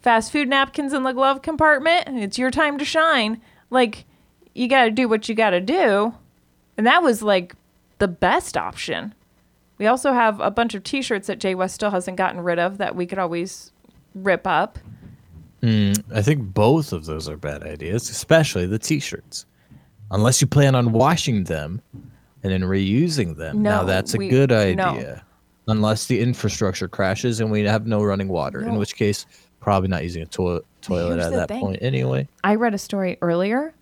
[0.00, 2.04] Fast food napkins in the glove compartment.
[2.08, 3.40] It's your time to shine.
[3.70, 4.04] Like
[4.54, 6.14] you got to do what you got to do.
[6.76, 7.54] And that was like
[7.98, 9.14] the best option.
[9.78, 12.78] We also have a bunch of t-shirts that Jay West still hasn't gotten rid of
[12.78, 13.70] that we could always
[14.14, 14.78] rip up.
[15.62, 19.44] Mm, I think both of those are bad ideas, especially the t-shirts.
[20.10, 21.82] Unless you plan on washing them
[22.42, 23.62] and then reusing them.
[23.62, 24.56] now No, that's a we- good no.
[24.56, 25.24] idea.
[25.66, 29.26] Unless the infrastructure crashes and we have no running water, in which case
[29.60, 31.60] probably not using a toilet toilet Here's at that thing.
[31.60, 32.28] point anyway.
[32.44, 33.74] I read a story earlier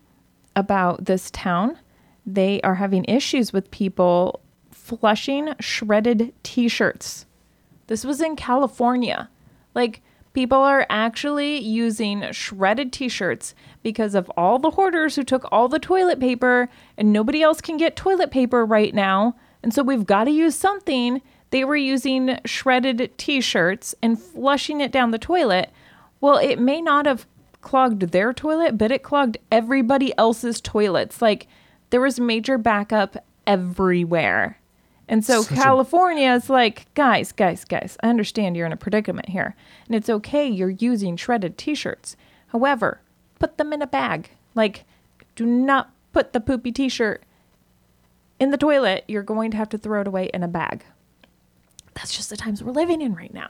[0.55, 1.77] about this town.
[2.25, 7.25] They are having issues with people flushing shredded t shirts.
[7.87, 9.29] This was in California.
[9.73, 10.01] Like,
[10.33, 15.67] people are actually using shredded t shirts because of all the hoarders who took all
[15.67, 19.35] the toilet paper and nobody else can get toilet paper right now.
[19.63, 21.21] And so we've got to use something.
[21.49, 25.71] They were using shredded t shirts and flushing it down the toilet.
[26.19, 27.25] Well, it may not have
[27.61, 31.21] clogged their toilet, but it clogged everybody else's toilets.
[31.21, 31.47] Like
[31.89, 34.59] there was major backup everywhere.
[35.09, 38.77] And so Such a- California is like, guys, guys, guys, I understand you're in a
[38.77, 39.55] predicament here.
[39.85, 42.17] And it's okay you're using shredded t shirts.
[42.47, 42.99] However,
[43.39, 44.31] put them in a bag.
[44.53, 44.83] Like,
[45.35, 47.23] do not put the poopy t shirt
[48.39, 49.05] in the toilet.
[49.07, 50.83] You're going to have to throw it away in a bag.
[51.97, 53.49] That's just the times we're living in right now.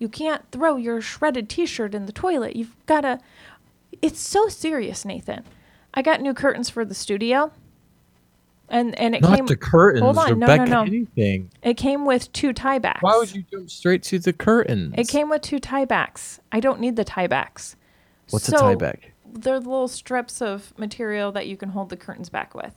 [0.00, 2.56] You can't throw your shredded t shirt in the toilet.
[2.56, 3.20] You've got to.
[4.02, 5.44] It's so serious, Nathan.
[5.94, 7.52] I got new curtains for the studio.
[8.68, 10.64] And, and it Not came the curtains, Hold on, no, Rebecca.
[10.66, 10.82] no, no.
[10.82, 11.50] Anything.
[11.62, 13.02] It came with two tie backs.
[13.02, 14.94] Why would you jump straight to the curtains?
[14.98, 16.38] It came with two tie backs.
[16.52, 17.76] I don't need the tie backs.
[18.30, 19.12] What's So, a tie back?
[19.32, 22.74] They're the little strips of material that you can hold the curtains back with.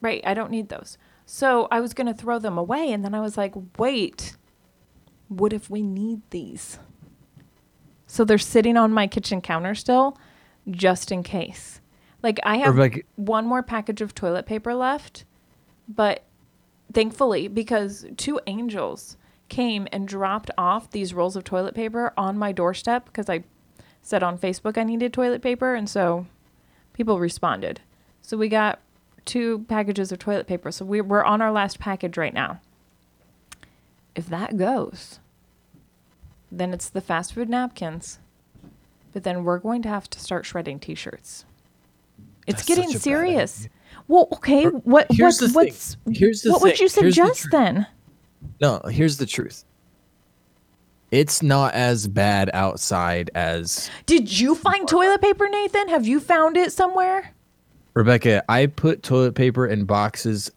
[0.00, 0.96] Right, I don't need those.
[1.30, 4.34] So I was going to throw them away, and then I was like, wait,
[5.28, 6.78] what if we need these?
[8.06, 10.16] So they're sitting on my kitchen counter still,
[10.70, 11.82] just in case.
[12.22, 15.26] Like I have Rebecca- one more package of toilet paper left,
[15.86, 16.24] but
[16.94, 19.18] thankfully, because two angels
[19.50, 23.44] came and dropped off these rolls of toilet paper on my doorstep because I
[24.00, 26.24] said on Facebook I needed toilet paper, and so
[26.94, 27.82] people responded.
[28.22, 28.80] So we got
[29.28, 30.72] two packages of toilet paper.
[30.72, 32.60] So we, we're on our last package right now.
[34.16, 35.20] If that goes,
[36.50, 38.18] then it's the fast food napkins.
[39.12, 41.44] But then we're going to have to start shredding t-shirts.
[42.46, 43.68] It's That's getting such a bad serious.
[44.08, 44.64] Well, okay.
[44.64, 45.54] What here's what's the thing.
[45.54, 47.86] what's Here's the what would you Here's the suggest then?
[48.60, 49.64] No, here's the truth.
[51.10, 55.88] It's not as bad outside as Did you find toilet paper, Nathan?
[55.88, 57.34] Have you found it somewhere?
[58.02, 58.44] Rebecca.
[58.48, 60.52] I put toilet paper in boxes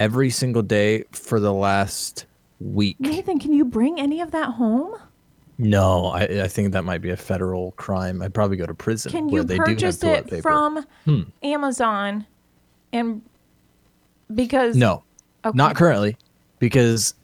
[0.00, 2.26] every single day for the last
[2.58, 2.96] week.
[2.98, 4.96] Nathan, can you bring any of that home?
[5.56, 8.20] No, I, I think that might be a federal crime.
[8.22, 11.20] I'd probably go to prison Can where you they do have purchase it from Hmm.
[11.44, 12.26] Amazon?
[12.92, 13.22] And
[14.34, 15.04] because No,
[15.44, 15.56] Okay.
[15.56, 16.16] not currently,
[16.58, 17.14] because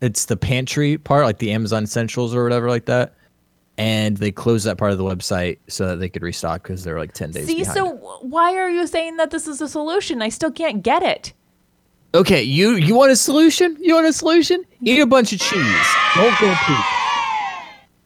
[0.00, 3.12] it's the pantry part, like the Amazon Essentials or whatever, like that.
[3.76, 6.98] And they closed that part of the website so that they could restock because they're
[6.98, 7.76] like ten days See, behind.
[7.76, 7.90] so
[8.22, 10.22] why are you saying that this is a solution?
[10.22, 11.32] I still can't get it.
[12.14, 13.76] okay, you you want a solution?
[13.80, 14.62] You want a solution?
[14.82, 15.86] Eat a bunch of cheese.
[16.14, 16.84] Don't go poop.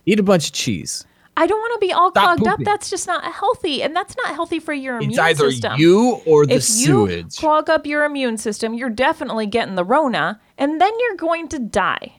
[0.06, 1.04] Eat a bunch of cheese.
[1.36, 2.60] I don't want to be all Stop clogged up.
[2.64, 5.26] That's just not healthy, and that's not healthy for your immune system.
[5.26, 5.72] It's either system.
[5.78, 7.34] you or the if sewage.
[7.34, 11.46] you clog up your immune system, you're definitely getting the Rona, and then you're going
[11.48, 12.14] to die.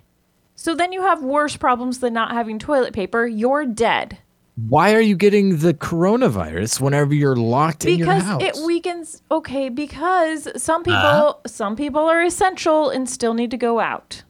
[0.61, 3.25] So then you have worse problems than not having toilet paper.
[3.25, 4.17] You're dead
[4.67, 8.37] Why are you getting the coronavirus whenever you're locked in your house?
[8.43, 9.21] because it weakens.
[9.31, 11.47] Okay, because some people, Uh-huh.
[11.47, 14.23] some people are essential and still need to go out.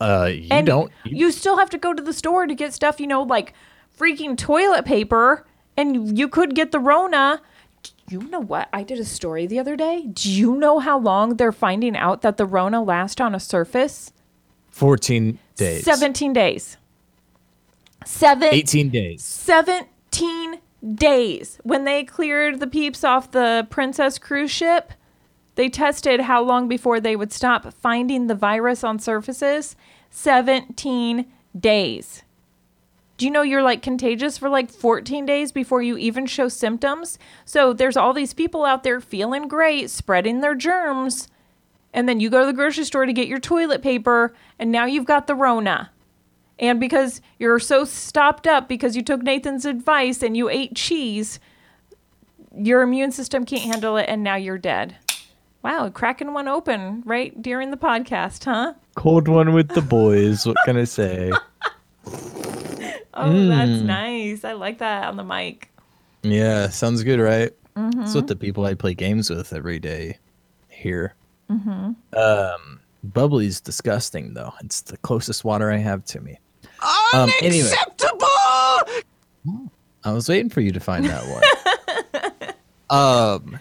[0.00, 0.90] uh, you and don't.
[1.04, 3.54] You, you still have to go to the store to get stuff, you know, like
[3.96, 7.40] freaking toilet paper, and you could get the Rona.
[8.10, 8.68] You know what?
[8.72, 10.08] I did a story the other day.
[10.12, 14.10] Do you know how long they're finding out that the Rona lasts on a surface?
[14.74, 15.84] 14 days.
[15.84, 16.76] 17 days.
[18.04, 19.22] Seven 18 days.
[19.22, 20.58] 17
[20.94, 21.58] days.
[21.62, 24.92] When they cleared the peeps off the Princess cruise ship,
[25.54, 29.76] they tested how long before they would stop finding the virus on surfaces.
[30.10, 31.26] 17
[31.58, 32.24] days.
[33.16, 37.16] Do you know you're like contagious for like 14 days before you even show symptoms?
[37.44, 41.28] So there's all these people out there feeling great, spreading their germs.
[41.94, 44.84] And then you go to the grocery store to get your toilet paper, and now
[44.84, 45.90] you've got the Rona.
[46.58, 51.40] And because you're so stopped up because you took Nathan's advice and you ate cheese,
[52.54, 54.96] your immune system can't handle it, and now you're dead.
[55.62, 58.74] Wow, cracking one open right during the podcast, huh?
[58.96, 60.44] Cold one with the boys.
[60.44, 61.32] What can I say?
[63.16, 64.44] Oh, that's nice.
[64.44, 65.70] I like that on the mic.
[66.22, 67.52] Yeah, sounds good, right?
[67.76, 68.00] Mm-hmm.
[68.00, 70.18] That's what the people I play games with every day
[70.68, 71.14] hear.
[71.50, 71.92] Mm-hmm.
[72.18, 74.52] Um, bubbly's disgusting though.
[74.62, 76.38] It's the closest water I have to me.
[77.14, 78.26] Um, anyway, Unacceptable!
[80.04, 82.54] I was waiting for you to find that one.
[82.90, 83.58] um,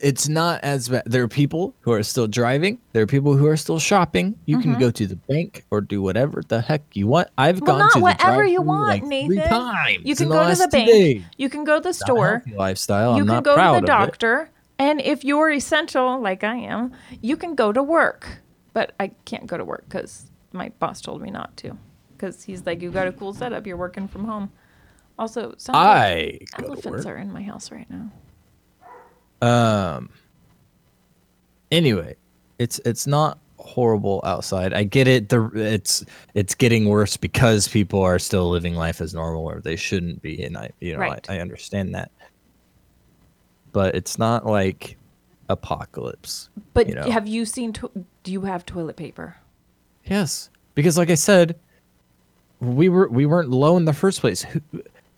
[0.00, 1.02] it's not as bad.
[1.06, 2.78] There are people who are still driving.
[2.92, 4.38] There are people who are still shopping.
[4.46, 7.28] You can go to the bank or do whatever the heck you want.
[7.36, 7.64] I've Mm-hmm.
[7.66, 9.36] Well, gone not to the whatever you want, like Nathan.
[9.36, 11.24] Three times You can go to the bank.
[11.36, 12.42] You can go to the store.
[12.54, 13.16] lifestyle.
[13.16, 13.86] you I'm can not go proud to the it.
[13.86, 14.50] doctor.
[14.78, 18.40] And if you're essential, like I am, you can go to work.
[18.72, 21.78] But I can't go to work because my boss told me not to.
[22.12, 23.66] Because he's like, you got a cool setup.
[23.66, 24.50] You're working from home.
[25.18, 28.10] Also, like I elephants are in my house right now.
[29.40, 30.10] Um.
[31.70, 32.16] Anyway,
[32.58, 34.74] it's it's not horrible outside.
[34.74, 35.30] I get it.
[35.30, 39.76] The it's it's getting worse because people are still living life as normal, or they
[39.76, 41.26] shouldn't be, and I you know Right.
[41.30, 42.10] I, I understand that.
[43.76, 44.96] But it's not like
[45.50, 46.48] apocalypse.
[46.72, 47.10] But You know.
[47.10, 47.74] have you seen?
[47.74, 49.36] To- do you have toilet paper?
[50.06, 51.58] Yes, because like I said,
[52.58, 54.46] we were we weren't low in the first place.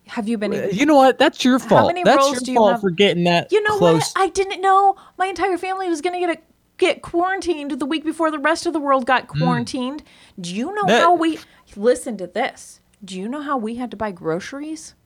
[0.08, 0.70] Have you been?
[0.72, 1.18] You know what?
[1.18, 1.86] That's your fault.
[1.86, 2.80] many That's rolls your do you have?
[2.80, 4.00] for getting that You know close.
[4.00, 4.12] what?
[4.16, 6.40] I didn't know my entire family was gonna get a,
[6.78, 10.02] get quarantined the week before the rest of the world got quarantined.
[10.40, 10.88] Do you know Hmm.
[10.88, 11.38] That- how we
[11.76, 12.80] listen to this?
[13.04, 14.96] Do you know how we had to buy groceries?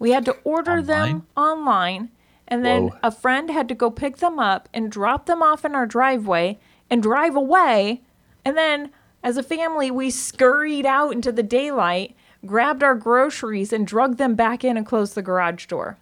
[0.00, 2.10] We had to order them online,
[2.48, 2.98] and then Whoa.
[3.02, 6.58] a friend had to go pick them up and drop them off in our driveway
[6.90, 8.02] and drive away.
[8.44, 8.90] And then,
[9.22, 14.34] as a family, we scurried out into the daylight, grabbed our groceries, and drug them
[14.34, 15.98] back in and closed the garage door.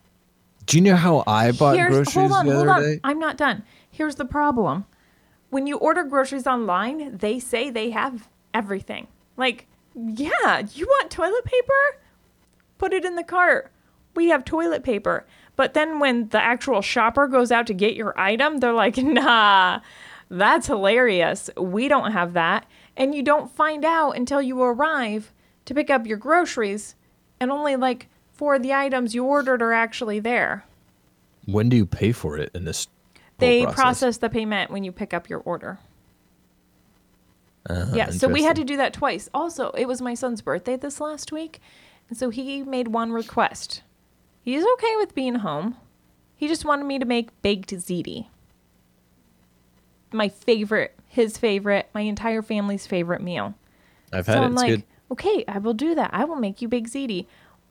[0.66, 2.82] Do you know how I bought groceries hold on, the hold other on.
[2.82, 3.00] day?
[3.04, 3.62] I'm not done.
[3.90, 4.86] Here's the problem.
[5.50, 9.08] When you order groceries online, they say they have everything.
[9.36, 12.02] Like, yeah, you want toilet paper?
[12.78, 13.72] Put it in the cart.
[14.14, 15.26] We have toilet paper.
[15.60, 19.80] But then when the actual shopper goes out to get your item, they're like, nah,
[20.30, 21.50] that's hilarious.
[21.54, 22.64] We don't have that.
[22.96, 25.34] And you don't find out until you arrive
[25.66, 26.94] to pick up your groceries,
[27.38, 30.64] and only like four of the items you ordered are actually there.
[31.44, 32.88] When do you pay for it in this?
[33.36, 35.78] They process the payment when you pick up your order.
[37.68, 39.28] Uh-huh, yeah, so we had to do that twice.
[39.34, 41.60] Also, it was my son's birthday this last week,
[42.08, 43.82] and so he made one request.
[44.42, 45.76] He's okay with being home.
[46.36, 48.26] He just wanted me to make baked ziti.
[50.12, 53.54] My favorite, his favorite, my entire family's favorite meal.
[54.12, 54.44] I've had so it.
[54.46, 54.84] I'm It's like, good.
[55.12, 56.10] okay, I will do that.
[56.12, 57.26] I will make you baked ziti.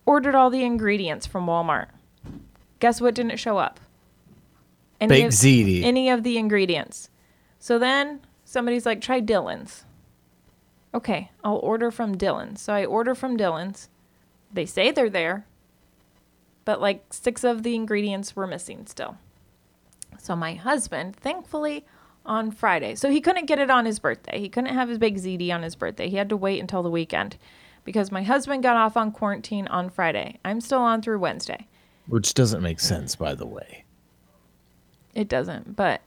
[0.05, 1.87] Ordered all the ingredients from Walmart.
[2.79, 3.79] Guess what didn't show up?
[5.01, 5.83] Any Baked of- ziti.
[5.83, 7.09] Any of the ingredients.
[7.59, 9.83] So then somebody's like, try Dillons.
[10.93, 12.61] Okay, I'll order from Dillons.
[12.61, 13.89] So I order from Dillons.
[14.51, 15.45] They say they're there,
[16.65, 19.17] but like six of the ingredients were missing still.
[20.17, 21.85] So my husband, thankfully,
[22.25, 24.39] on Friday, so he couldn't get it on his birthday.
[24.39, 26.09] He couldn't have his big ziti on his birthday.
[26.09, 27.37] He had to wait until the weekend
[27.85, 30.37] because my husband got off on quarantine on Friday.
[30.45, 31.67] I'm still on through Wednesday.
[32.07, 33.85] Which doesn't make sense, by the way.
[35.15, 36.01] It doesn't, but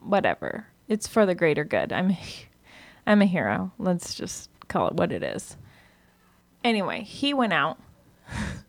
[0.00, 0.66] whatever.
[0.88, 1.92] It's for the greater good.
[1.92, 2.16] I'm
[3.06, 3.72] I'm a hero.
[3.78, 5.56] Let's just call it what it is.
[6.62, 7.78] Anyway, he went out.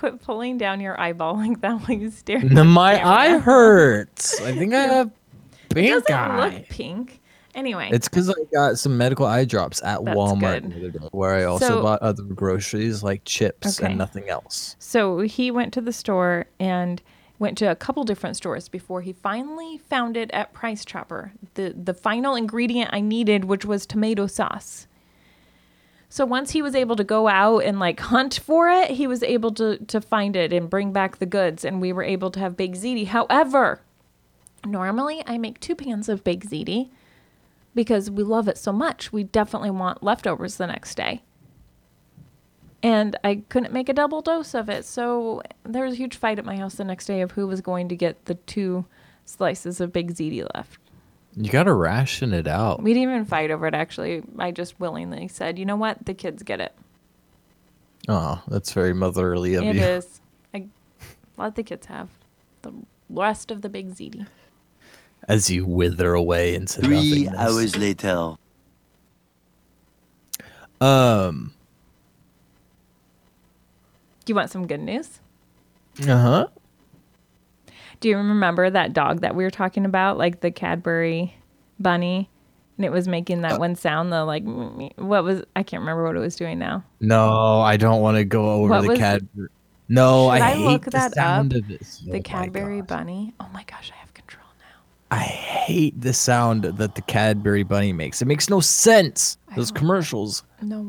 [0.00, 2.40] Quit pulling down your eyeball like that while you stare.
[2.42, 4.40] No, my eye hurts.
[4.40, 5.10] I think I have
[5.70, 6.48] It pink doesn't eye.
[6.56, 7.20] look pink.
[7.54, 10.72] Anyway, It's because I got some medical eye drops at That's Walmart good.
[10.72, 13.88] the other day, where I also So- bought other groceries like chips Okay.
[13.90, 14.74] and nothing else.
[14.78, 17.02] So he went to the store and
[17.38, 21.32] went to a couple different stores before he finally found it at Price Chopper.
[21.54, 24.86] The the final ingredient I needed, which was tomato sauce.
[26.12, 29.22] So once he was able to go out and like hunt for it, he was
[29.22, 32.40] able to to find it and bring back the goods and we were able to
[32.40, 33.06] have baked ziti.
[33.06, 33.80] However,
[34.66, 36.90] normally I make two pans of baked ziti.
[37.74, 39.12] because we love it so much.
[39.12, 41.22] We definitely want leftovers the next day.
[42.82, 44.84] And I couldn't make a double dose of it.
[44.84, 47.60] So there was a huge fight at my house the next day of who was
[47.60, 48.86] going to get the two
[49.24, 50.80] slices of Big Ziti left.
[51.36, 52.82] You gotta ration it out.
[52.82, 54.22] We didn't even fight over it, actually.
[54.38, 56.04] I just willingly said, you know what?
[56.04, 56.74] The kids get it.
[58.08, 59.82] Oh, that's very motherly of It you.
[59.82, 60.20] is.
[60.52, 60.66] I,
[61.36, 62.08] let the kids have
[62.62, 62.72] the
[63.08, 64.26] rest of the Big Ziti.
[65.28, 67.38] As you wither away into Three nothingness.
[67.38, 68.34] hours later.
[70.80, 71.52] Um.
[74.24, 75.20] Do you want some good news?
[76.08, 76.46] Uh huh.
[78.00, 81.34] Do you remember that dog that we were talking about, like the Cadbury
[81.78, 82.28] bunny?
[82.78, 84.42] And it was making Uh, that one sound, the like,
[84.96, 86.82] what was, I can't remember what it was doing now.
[87.00, 89.20] No, I don't want to go over What the cat.
[89.90, 91.58] No, I, I hate look the that sound up?
[91.64, 91.82] of it.
[92.08, 93.34] Oh the Cadbury bunny.
[93.38, 94.78] Oh my gosh, I have control now.
[95.10, 98.22] I hate the sound that the Cadbury bunny makes.
[98.22, 99.36] It makes no sense.
[99.56, 100.42] Those commercials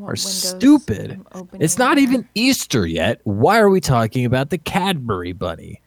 [0.04, 1.20] are stupid.
[1.54, 2.08] It's not here.
[2.08, 3.20] even Easter yet.
[3.24, 5.81] Why are we talking about the Cadbury bunny?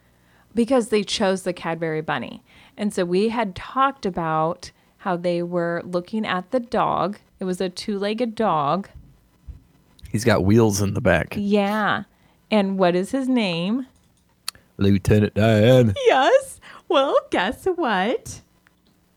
[0.56, 2.42] Because they chose the Cadbury bunny.
[2.76, 7.18] And so we had talked about how they were looking at the dog.
[7.38, 8.88] It was a two legged dog.
[10.10, 11.34] He's got wheels in the back.
[11.36, 12.04] Yeah.
[12.50, 13.86] And what is his name?
[14.78, 15.94] Lieutenant Dan.
[16.06, 16.60] Yes.
[16.88, 18.40] Well, guess what?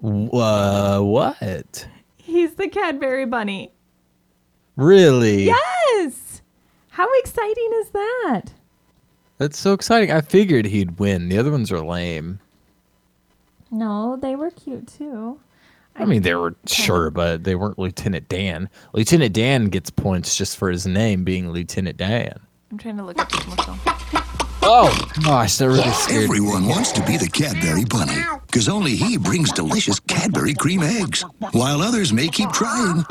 [0.04, 1.88] Uh, what?
[2.18, 3.72] He's the Cadbury bunny.
[4.76, 5.46] Really?
[5.46, 6.42] Yes.
[6.90, 8.54] How exciting is that?
[9.40, 10.12] That's so exciting.
[10.12, 11.30] I figured he'd win.
[11.30, 12.40] The other ones are lame.
[13.72, 15.40] No, they were cute too.
[15.96, 18.70] I mean, they were sure, but they weren't Lieutenant Dan.
[18.94, 22.40] Lieutenant Dan gets points just for his name being Lieutenant Dan.
[22.72, 23.76] I'm trying to look at the commercial.
[24.62, 26.38] Oh gosh, that really scared me.
[26.38, 31.24] Everyone wants to be the Cadbury Bunny, because only he brings delicious Cadbury cream eggs,
[31.52, 33.06] while others may keep trying.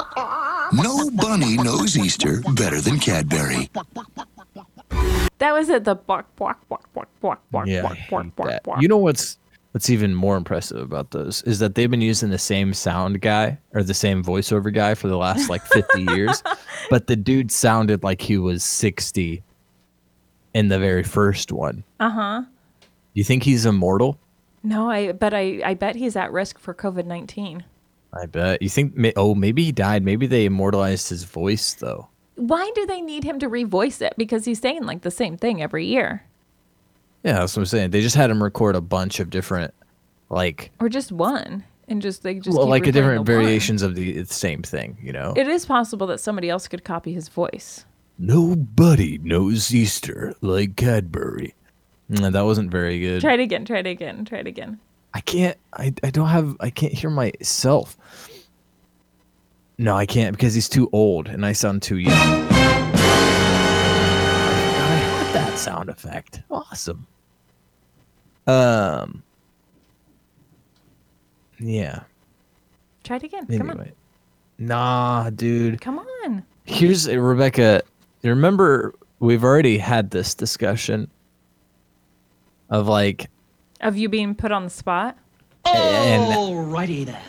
[0.73, 3.71] No bunny knows Easter better than Cadbury.
[5.39, 5.85] That was it.
[5.85, 8.63] The bark, bark, bark, bark, bark, bark, Yeah, bark, bark, bark, that.
[8.65, 8.83] bark.
[8.83, 9.39] You know what's
[9.73, 13.59] what's even more impressive about those is that they've been using the same sound guy
[13.75, 16.43] or the same voiceover guy for the last like 50 years,
[16.91, 19.43] but the dude sounded like he was 60
[20.55, 21.85] in the very first one.
[22.01, 22.43] Uh huh.
[23.13, 24.19] You think he's immortal?
[24.65, 27.65] No, I but I I bet he's at risk for COVID nineteen.
[28.13, 28.63] I bet.
[28.63, 28.95] You think?
[29.17, 30.03] Oh, maybe he died.
[30.03, 32.09] Maybe they immortalized his voice though.
[32.39, 34.15] Why do they need him to revoice it?
[34.17, 36.25] Because he's saying like the same thing every year,
[37.25, 37.91] Yeah, that's what I'm saying.
[37.91, 39.75] They just had him record a bunch of different,
[40.31, 43.43] like, or just one, and just they just well, like a different the one.
[43.43, 44.97] variations of the same thing.
[45.03, 45.35] You know.
[45.37, 47.85] It is possible that somebody else could copy his voice.
[48.19, 51.55] Nobody knows Easter like Cadbury.
[52.11, 53.21] Mm, that wasn't very good.
[53.21, 53.65] Try it again.
[53.65, 54.25] Try it again.
[54.25, 54.79] Try it again.
[55.15, 55.57] I can't.
[55.73, 56.57] I, I don't have.
[56.61, 57.97] I can't hear myself.
[59.79, 62.13] No, I can't because he's too old and I sound too young.
[62.13, 62.59] I forgot
[64.81, 66.43] I had that sound effect.
[66.51, 67.07] Awesome.
[68.47, 69.23] Um.
[71.61, 72.01] Yeah.
[73.05, 73.47] Try it again.
[73.47, 73.93] Come on.
[74.59, 75.81] Nah, dude.
[75.81, 76.43] Come on.
[76.65, 77.83] Here's uh, Rebecca.
[78.23, 81.09] Remember we've already had this discussion
[82.71, 83.29] of like
[83.81, 85.17] Of you being put on the spot.
[85.65, 87.23] and Alrighty then.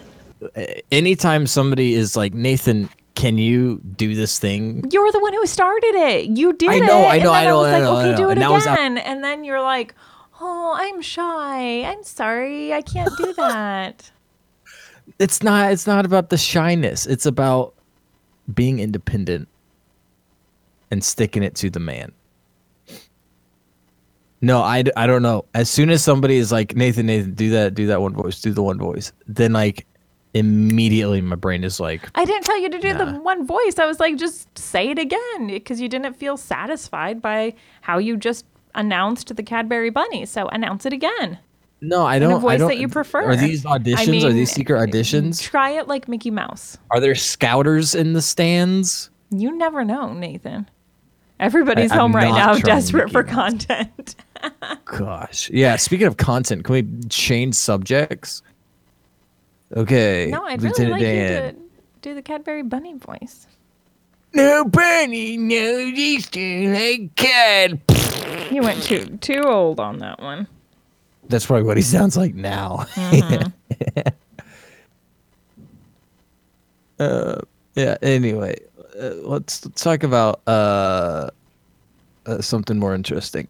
[0.92, 4.84] Anytime somebody is like Nathan, can you do this thing?
[4.92, 6.38] You're the one who started it.
[6.38, 6.80] You did I it.
[6.84, 8.18] know, I know, then I know, was I like, know, I okay, know.
[8.18, 8.98] do it And was- again.
[8.98, 9.94] And then you're like,
[10.40, 11.84] oh, I'm shy.
[11.84, 12.74] I'm sorry.
[12.74, 14.10] I can't do that.
[15.20, 15.72] It's not.
[15.72, 17.06] It's not about the shyness.
[17.06, 17.74] It's about
[18.54, 19.48] being independent
[20.92, 22.14] and sticking it to the man.
[24.42, 25.44] No, I, I don't know.
[25.54, 28.54] As soon as somebody is like Nathan, Nathan, do that, do that one voice, do
[28.54, 29.86] the one voice, then like
[30.34, 33.80] immediately my brain is like, I didn't tell you to do the one voice.
[33.80, 38.17] I was like, just say it again because you didn't feel satisfied by how you
[38.17, 40.25] just announced the Cadbury Bunny.
[40.25, 41.39] So announce it again.
[41.82, 42.38] no, I In a don't.
[42.38, 42.67] I voice don't.
[42.69, 43.23] that you prefer.
[43.23, 44.23] Are these auditions?
[44.23, 45.41] I are these secret auditions?
[45.41, 46.77] Try it like Mickey Mouse.
[46.91, 49.09] Are there scouters in the stands?
[49.32, 50.69] You never know, Nathan.
[51.39, 53.34] Everybody's I- home right now, desperate Mickey for Mouse.
[53.34, 54.15] content.
[54.86, 55.49] Gosh.
[55.49, 58.41] Yeah, speaking of content, can we change subjects?
[59.76, 60.30] Okay.
[60.32, 61.45] no, I'd really like Dan.
[61.45, 61.57] you to
[62.01, 63.47] do the Cadbury Bunny voice.
[64.34, 67.82] Nobody knows Easter like Cad.
[68.51, 70.47] You went too too old on that one.
[71.28, 72.86] That's probably what he sounds like now.
[72.93, 73.99] Mm-hmm.
[76.99, 77.36] uh,
[77.76, 77.97] yeah.
[78.01, 78.55] Anyway,
[78.99, 81.30] uh, let's, let's talk about uh,
[82.26, 83.47] uh, something more interesting.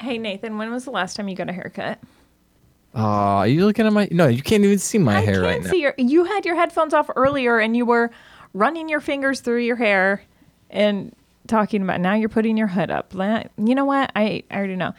[0.00, 1.98] Hey Nathan, when was the last time you got a haircut?
[2.94, 4.08] Oh, are you looking at my?
[4.10, 5.70] No, you can't even see my I hair can't right now.
[5.70, 5.94] see your.
[5.96, 8.10] You had your headphones off earlier, and you were
[8.52, 10.22] running your fingers through your hair
[10.70, 11.14] and
[11.46, 12.00] talking about.
[12.00, 13.12] Now you're putting your hood up.
[13.14, 14.10] You know what?
[14.16, 14.92] I, I already know.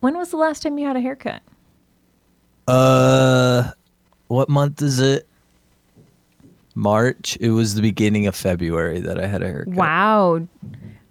[0.00, 1.42] When was the last time you had a haircut?
[2.66, 3.70] Uh,
[4.26, 5.26] what month is it?
[6.74, 7.36] March.
[7.40, 9.74] It was the beginning of February that I had a haircut.
[9.74, 10.46] Wow.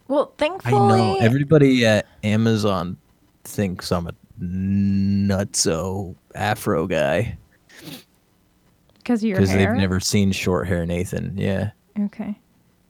[0.07, 1.17] Well, thankfully, I know.
[1.19, 2.97] Everybody at Amazon
[3.43, 7.38] thinks I'm a nutso afro guy
[8.97, 11.33] because your because they've never seen short hair Nathan.
[11.38, 12.38] Yeah, Okay.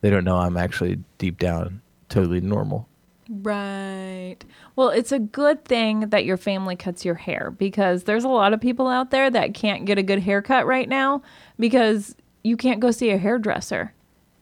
[0.02, 2.88] they don't know I'm actually deep down totally normal.
[3.30, 4.38] Right.
[4.76, 8.54] Well, it's a good thing that your family cuts your hair because there's a lot
[8.54, 11.22] of people out there that can't get a good haircut right now
[11.60, 13.94] because you can't go see a hairdresser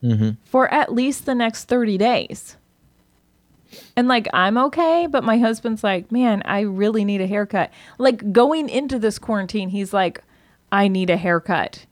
[0.04, 0.32] mm-hmm.
[0.44, 2.58] for at least the next 30 days.
[3.96, 7.72] And like, I'm okay, but my husband's like, man, I really need a haircut.
[7.98, 10.22] Like, going into this quarantine, he's like,
[10.72, 11.86] I need a haircut.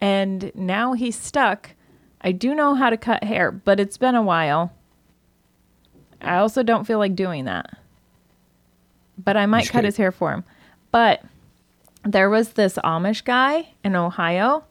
[0.00, 1.70] And now he's stuck.
[2.20, 4.72] I do know how to cut hair, but it's been a while.
[6.20, 7.76] I also don't feel like doing that.
[9.18, 10.44] But I might cut his hair for him.
[10.90, 11.22] But
[12.04, 14.64] there was this Amish guy in Ohio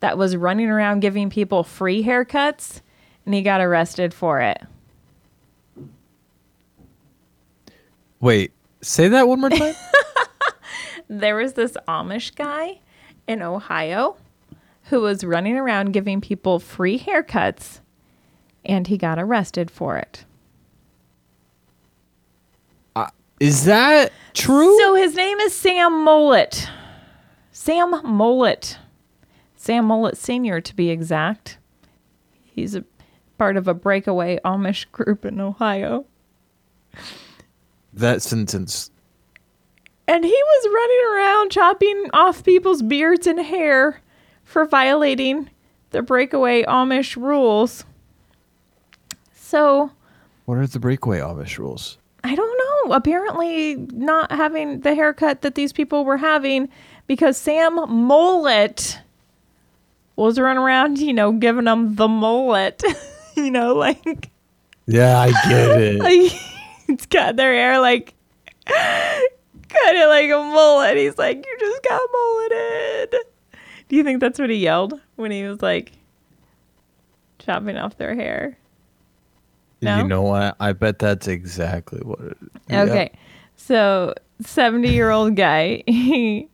[0.00, 2.80] that was running around giving people free haircuts
[3.24, 4.62] and he got arrested for it.
[8.20, 9.74] Wait, say that one more time.
[11.08, 12.80] There was this Amish guy
[13.28, 14.16] in Ohio
[14.84, 17.80] who was running around giving people free haircuts
[18.64, 20.24] and he got arrested for it.
[22.96, 23.08] Uh,
[23.38, 24.76] is that true?
[24.78, 26.68] So his name is Sam Mullet.
[27.52, 28.78] Sam Mullet.
[29.54, 31.58] Sam Mullet Sr., to be exact.
[32.44, 32.84] He's a
[33.38, 36.06] part of a breakaway Amish group in Ohio.
[37.96, 38.90] That sentence.
[40.08, 44.00] And he was running around chopping off people's beards and hair
[44.44, 45.50] for violating
[45.90, 47.84] the breakaway Amish rules.
[49.34, 49.90] So
[50.44, 51.98] What are the breakaway Amish rules?
[52.22, 52.94] I don't know.
[52.94, 56.68] Apparently, not having the haircut that these people were having
[57.06, 58.98] because Sam Mullet
[60.16, 62.82] was running around, you know, giving them the mullet.
[63.36, 64.30] you know, like,
[64.86, 66.32] Yeah, I get it.
[66.88, 68.14] it's got their hair like
[68.66, 70.96] kind of like a mullet.
[70.96, 73.14] He's like, You just got mulleted.
[73.88, 75.92] Do you think that's what he yelled when he was like
[77.38, 78.58] chopping off their hair?
[79.82, 79.98] No?
[79.98, 80.56] You know what?
[80.58, 82.82] I bet that's exactly what it yeah.
[82.82, 83.12] Okay.
[83.56, 86.48] So, 70 year old guy, he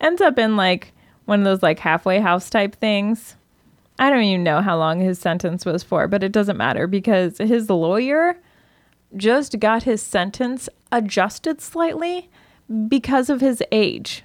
[0.00, 0.92] ends up in like
[1.24, 3.36] one of those like halfway house type things.
[3.98, 7.38] I don't even know how long his sentence was for, but it doesn't matter because
[7.38, 8.38] his lawyer
[9.16, 12.30] just got his sentence adjusted slightly
[12.88, 14.24] because of his age.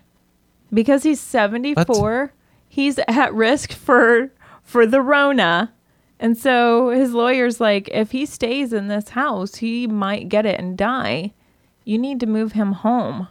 [0.73, 2.33] Because he's 74,
[2.67, 4.31] he's at risk for
[4.63, 5.71] for the rona.
[6.19, 10.59] And so his lawyer's like, if he stays in this house, he might get it
[10.59, 11.33] and die.
[11.83, 13.27] You need to move him home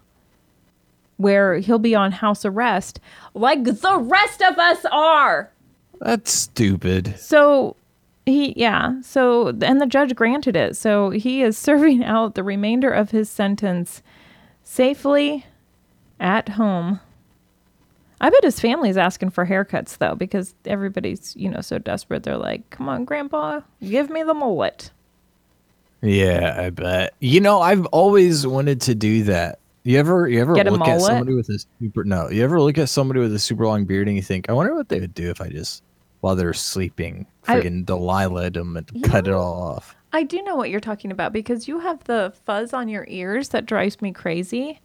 [1.16, 2.98] where he'll be on house arrest
[3.32, 5.50] like the rest of us are.
[6.00, 7.18] That's stupid.
[7.18, 7.76] So
[8.26, 9.00] he, yeah.
[9.02, 10.76] So, and the judge granted it.
[10.76, 14.02] So he is serving out the remainder of his sentence
[14.62, 15.46] safely
[16.20, 17.00] at home.
[18.20, 22.22] I bet his family's asking for haircuts though, because everybody's, you know, so desperate.
[22.22, 24.92] They're like, come on, grandpa, give me the mullet.
[26.02, 27.14] Yeah, I bet.
[27.18, 29.58] You know, I've always wanted to do that.
[29.84, 32.78] You ever you ever Get look at somebody with a super no, you ever look
[32.78, 35.14] at somebody with a super long beard and you think, I wonder what they would
[35.14, 35.82] do if I just
[36.22, 39.94] while they're sleeping, I- friggin' Delilah them and cut it all off.
[40.14, 43.50] I do know what you're talking about because you have the fuzz on your ears
[43.50, 44.80] that drives me crazy.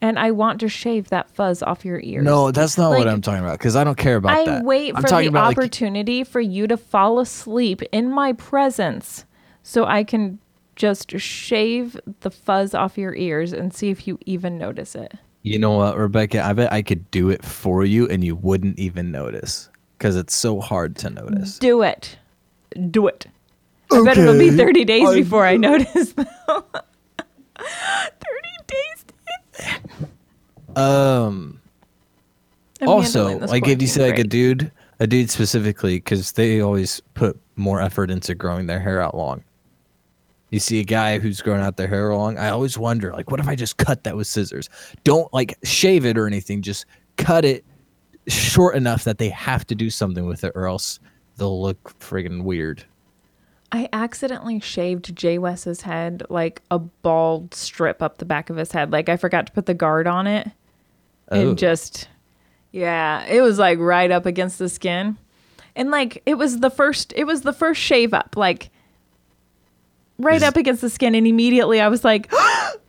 [0.00, 2.24] And I want to shave that fuzz off your ears.
[2.24, 4.64] No, that's not what I'm talking about because I don't care about I that.
[4.64, 9.24] wait I'm for the about, like, opportunity for you to fall asleep in my presence
[9.62, 10.40] so I can
[10.74, 15.14] just shave the fuzz off your ears and see if you even notice it.
[15.42, 16.44] You know what, Rebecca?
[16.44, 19.68] I bet I could do it for you and you wouldn't even notice
[20.02, 21.60] because it's so hard to notice.
[21.60, 22.18] Do it.
[22.90, 23.28] Do it.
[23.92, 26.24] I bet it'll be 30 days I before I notice though.
[27.56, 27.66] 30
[28.66, 29.04] days.
[30.74, 31.60] Um.
[32.80, 37.00] I'm also, like if you say like a dude, a dude specifically, because they always
[37.14, 39.44] put more effort into growing their hair out long.
[40.50, 42.38] You see a guy who's growing out their hair long.
[42.38, 44.68] I always wonder, like, what if I just cut that with scissors?
[45.04, 46.60] Don't like shave it or anything.
[46.60, 46.86] Just
[47.18, 47.64] cut it
[48.28, 51.00] short enough that they have to do something with it, or else
[51.36, 52.84] they'll look friggin' weird.
[53.72, 58.72] I accidentally shaved Jay Wes's head like a bald strip up the back of his
[58.72, 58.92] head.
[58.92, 60.50] Like I forgot to put the guard on it.
[61.30, 61.40] Oh.
[61.40, 62.08] and just
[62.70, 65.16] yeah, it was like right up against the skin.
[65.74, 68.68] And like it was the first it was the first shave up, like
[70.18, 72.30] right up against the skin and immediately I was like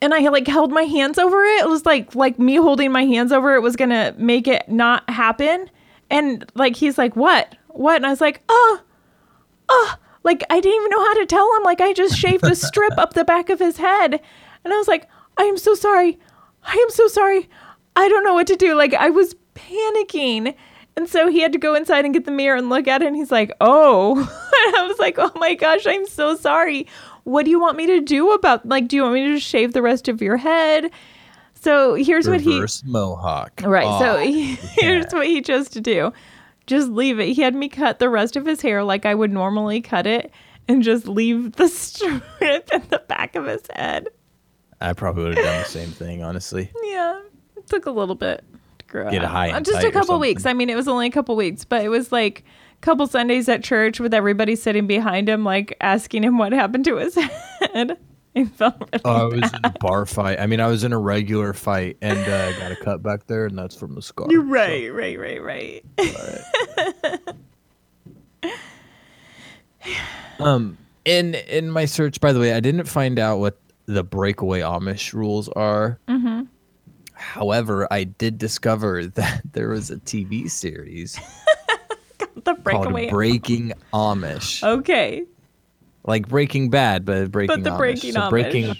[0.00, 1.62] and I like held my hands over it.
[1.62, 5.08] It was like like me holding my hands over it was to make it not
[5.10, 5.70] happen.
[6.10, 7.56] And like he's like, "What?
[7.68, 8.80] What?" And I was like, "Oh,
[9.68, 9.94] oh."
[10.24, 12.98] Like I didn't even know how to tell him like I just shaved a strip
[12.98, 14.20] up the back of his head.
[14.64, 16.18] And I was like, "I am so sorry.
[16.64, 17.48] I am so sorry.
[17.96, 20.54] I don't know what to do." Like I was panicking.
[20.96, 23.06] And so he had to go inside and get the mirror and look at it
[23.06, 24.16] and he's like, "Oh."
[24.66, 26.86] and I was like, "Oh my gosh, I'm so sorry.
[27.28, 29.46] What do you want me to do about like do you want me to just
[29.46, 30.90] shave the rest of your head?"
[31.60, 33.60] So here's what he Reverse mohawk.
[33.64, 33.98] Right.
[33.98, 36.12] so Aw, he, here's what he chose to do.
[36.66, 37.34] Just leave it.
[37.34, 40.30] He had me cut the rest of his hair like I would normally cut it
[40.68, 42.22] and just leave the strip
[42.72, 44.08] in the back of his head.
[44.80, 46.70] I probably would have done the same thing, honestly.
[46.84, 47.20] Yeah.
[47.56, 48.44] It took a little bit
[48.78, 49.30] to grow Get out.
[49.30, 50.46] high Uh, Just a couple weeks.
[50.46, 52.44] I mean, it was only a couple weeks, but it was like a
[52.80, 56.96] couple Sundays at church with everybody sitting behind him, like asking him what happened to
[56.96, 57.14] his
[57.74, 57.98] head.
[58.34, 60.38] He felt really Oh, I was in a bar fight.
[60.38, 63.46] I mean, I was in a regular fight and uh, got a cut back there,
[63.46, 64.28] and that's from the scar.
[64.30, 65.82] You're right, right, right, right.
[70.38, 74.60] Um, in in my search, by the way, I didn't find out what the breakaway
[74.60, 75.98] Amish rules are.
[76.08, 76.42] Mm-hmm.
[77.14, 81.18] However, I did discover that there was a TV series
[82.44, 83.08] the breakaway.
[83.10, 85.24] Breaking Amish, okay.
[86.04, 87.78] like Breaking Bad, but Breaking But the Amish.
[87.78, 88.30] Breaking so Amish.
[88.30, 88.76] Breaking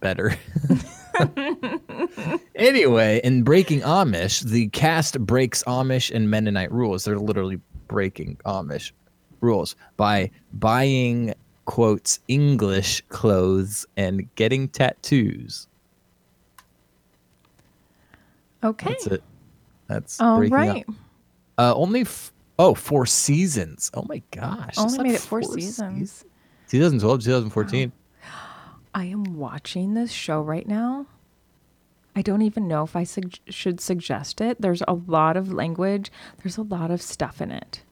[0.00, 0.36] better.
[2.54, 7.04] anyway, in Breaking Amish, the cast breaks Amish and Mennonite rules.
[7.04, 8.92] They're literally breaking Amish
[9.40, 11.34] rules by buying
[11.66, 15.68] quotes English clothes and getting tattoos.
[18.62, 18.90] Okay.
[18.90, 19.22] That's it.
[19.88, 20.84] That's All right.
[21.58, 23.90] Uh, only f- oh four seasons.
[23.94, 24.74] Oh my gosh!
[24.78, 26.24] Only made it four seasons.
[26.68, 27.92] 2012, 2014.
[28.94, 31.06] I am watching this show right now.
[32.16, 34.60] I don't even know if I sug- should suggest it.
[34.60, 36.12] There's a lot of language.
[36.42, 37.82] There's a lot of stuff in it.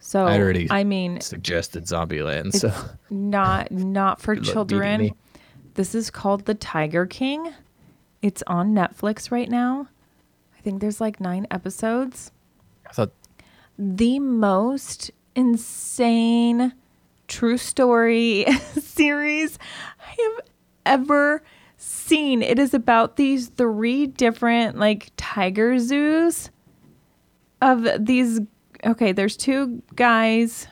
[0.00, 2.54] So I already I mean, Suggested Zombieland.
[2.54, 2.72] So
[3.10, 5.10] not not for Good luck beating children.
[5.74, 7.52] This is called The Tiger King.
[8.22, 9.88] It's on Netflix right now.
[10.56, 12.32] I think there's like 9 episodes.
[12.88, 13.10] I thought
[13.78, 16.72] the most insane
[17.28, 18.44] true story
[18.80, 19.58] series
[20.00, 20.46] I have
[20.86, 21.42] ever
[21.76, 22.42] seen.
[22.42, 26.50] It is about these three different like tiger zoos
[27.60, 28.40] of these
[28.84, 30.66] okay, there's two guys.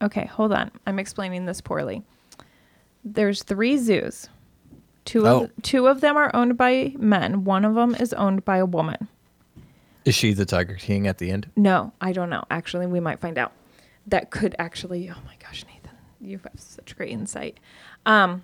[0.00, 0.70] Okay, hold on.
[0.86, 2.02] I'm explaining this poorly.
[3.04, 4.28] There's three zoos.
[5.04, 5.44] Two Oh.
[5.44, 7.44] of two of them are owned by men.
[7.44, 9.08] One of them is owned by a woman.
[10.04, 11.50] Is she the Tiger King at the end?
[11.56, 12.44] No, I don't know.
[12.50, 13.52] Actually, we might find out.
[14.06, 15.10] That could actually.
[15.10, 17.58] Oh my gosh, Nathan, you have such great insight.
[18.06, 18.42] Um.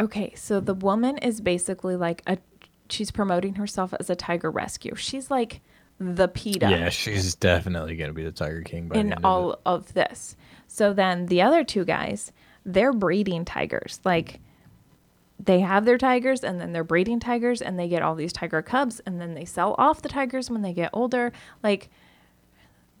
[0.00, 2.38] Okay, so the woman is basically like a.
[2.88, 4.94] She's promoting herself as a tiger rescue.
[4.94, 5.60] She's like
[5.98, 9.52] the PETA Yeah, she's definitely gonna be the Tiger King by in the end all
[9.52, 10.36] of of this.
[10.66, 12.32] So then the other two guys,
[12.64, 14.00] they're breeding tigers.
[14.04, 14.40] Like
[15.44, 18.62] they have their tigers and then they're breeding tigers and they get all these tiger
[18.62, 21.32] cubs and then they sell off the tigers when they get older.
[21.62, 21.90] Like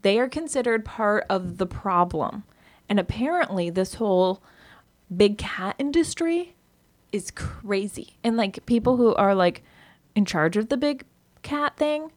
[0.02, 2.44] they are considered part of the problem.
[2.88, 4.42] And apparently this whole
[5.14, 6.54] big cat industry
[7.12, 8.16] is crazy.
[8.22, 9.62] And like people who are like
[10.14, 11.04] in charge of the big
[11.42, 12.12] cat thing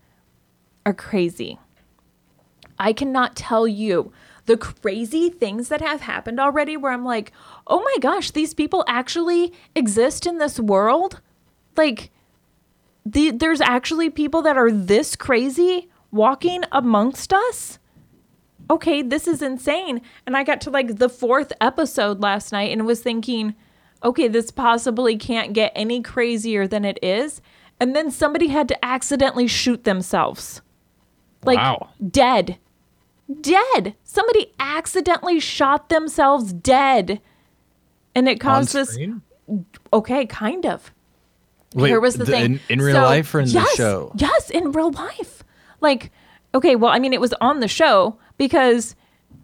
[0.86, 1.60] are crazy.
[2.80, 4.12] I cannot tell you
[4.48, 7.32] the crazy things that have happened already where I'm like,
[7.68, 11.22] oh my gosh, these people actually exist in this world?
[11.76, 12.10] Like,
[13.06, 17.78] the, there's actually people that are this crazy walking amongst us?
[18.70, 20.02] Okay, this is insane.
[20.26, 23.56] And I got to like the fourth episode last night and was thinking,
[24.04, 27.42] okay, this possibly can't get any crazier than it is.
[27.80, 30.62] And then somebody had to accidentally shoot themselves.
[31.44, 31.90] Like, Wow.
[32.10, 32.58] dead.
[33.42, 33.96] Dead.
[34.04, 37.22] Somebody accidentally shot themselves dead.
[38.16, 38.98] And it caused this.
[39.94, 40.92] Okay, kind of.
[41.76, 42.46] Wait, Here was the, thing.
[42.46, 44.12] In, in real So- life or in yes, the show?
[44.16, 45.44] Yes, in real life.
[45.82, 46.12] Like,
[46.56, 48.96] okay, well, I mean, it was on the show because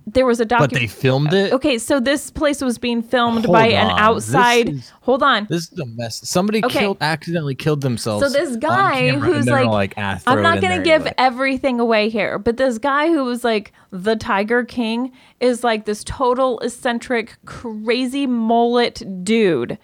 [0.05, 0.67] there was a doctor.
[0.67, 1.53] But they filmed it.
[1.53, 4.69] Okay, so this place was being filmed Hold by an on, this outside.
[4.69, 5.47] is- hold on.
[5.49, 6.27] This is a mess.
[6.27, 6.79] Somebody Okay.
[6.79, 8.25] killed, accidentally killed themselves.
[8.25, 11.13] So this guy who's they're like, ah, I'm not gonna there give anyway.
[11.17, 16.03] everything away here, but this guy who was like the Tiger King is like this
[16.03, 19.77] total eccentric, crazy mullet dude,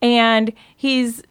[0.00, 1.22] and he's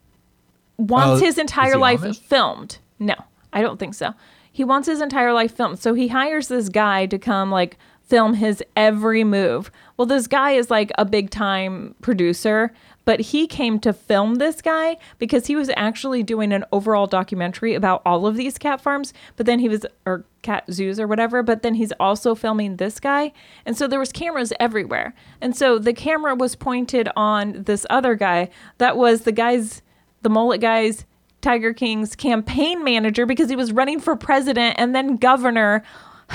[0.77, 2.19] wants Oh, his entire life Amish?
[2.19, 2.77] filmed.
[2.99, 3.15] No,
[3.51, 4.13] I don't think so.
[4.51, 5.79] He wants his entire life filmed.
[5.79, 7.77] So he hires this guy to come like
[8.09, 9.71] film his every move.
[9.95, 12.73] Well, this guy is like a big time producer,
[13.05, 17.75] but he came to film this guy because he was actually doing an overall documentary
[17.75, 21.43] about all of these cat farms, but then he was or cat zoos or whatever,
[21.43, 23.31] but then he's also filming this guy.
[23.65, 25.13] And so there was cameras everywhere.
[25.39, 28.49] And so the camera was pointed on this other guy
[28.79, 29.81] that was the guy's
[30.21, 31.05] the mullet guy's
[31.41, 35.83] Tiger King's campaign manager because he was running for president and then governor.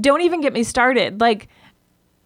[0.00, 1.20] Don't even get me started.
[1.20, 1.48] Like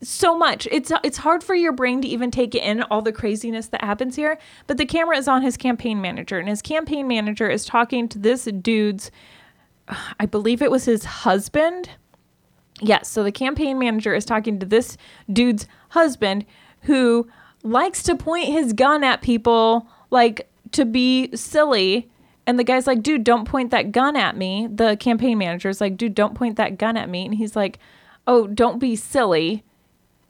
[0.02, 0.68] so much.
[0.70, 4.16] It's it's hard for your brain to even take in all the craziness that happens
[4.16, 4.38] here.
[4.66, 8.18] But the camera is on his campaign manager, and his campaign manager is talking to
[8.18, 9.10] this dude's,
[10.20, 11.90] I believe it was his husband.
[12.80, 14.96] Yes, so the campaign manager is talking to this
[15.32, 16.44] dude's husband
[16.82, 17.28] who
[17.62, 22.10] likes to point his gun at people like to be silly.
[22.46, 24.68] And the guy's like, dude, don't point that gun at me.
[24.70, 27.24] The campaign manager's like, dude, don't point that gun at me.
[27.24, 27.78] And he's like,
[28.26, 29.64] oh, don't be silly.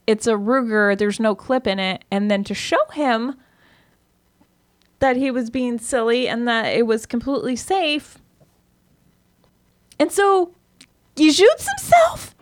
[0.06, 0.96] It's a Ruger.
[0.96, 2.04] There's no clip in it.
[2.10, 3.36] And then to show him
[5.00, 8.18] that he was being silly and that it was completely safe.
[9.98, 10.52] And so
[11.16, 12.33] he shoots himself.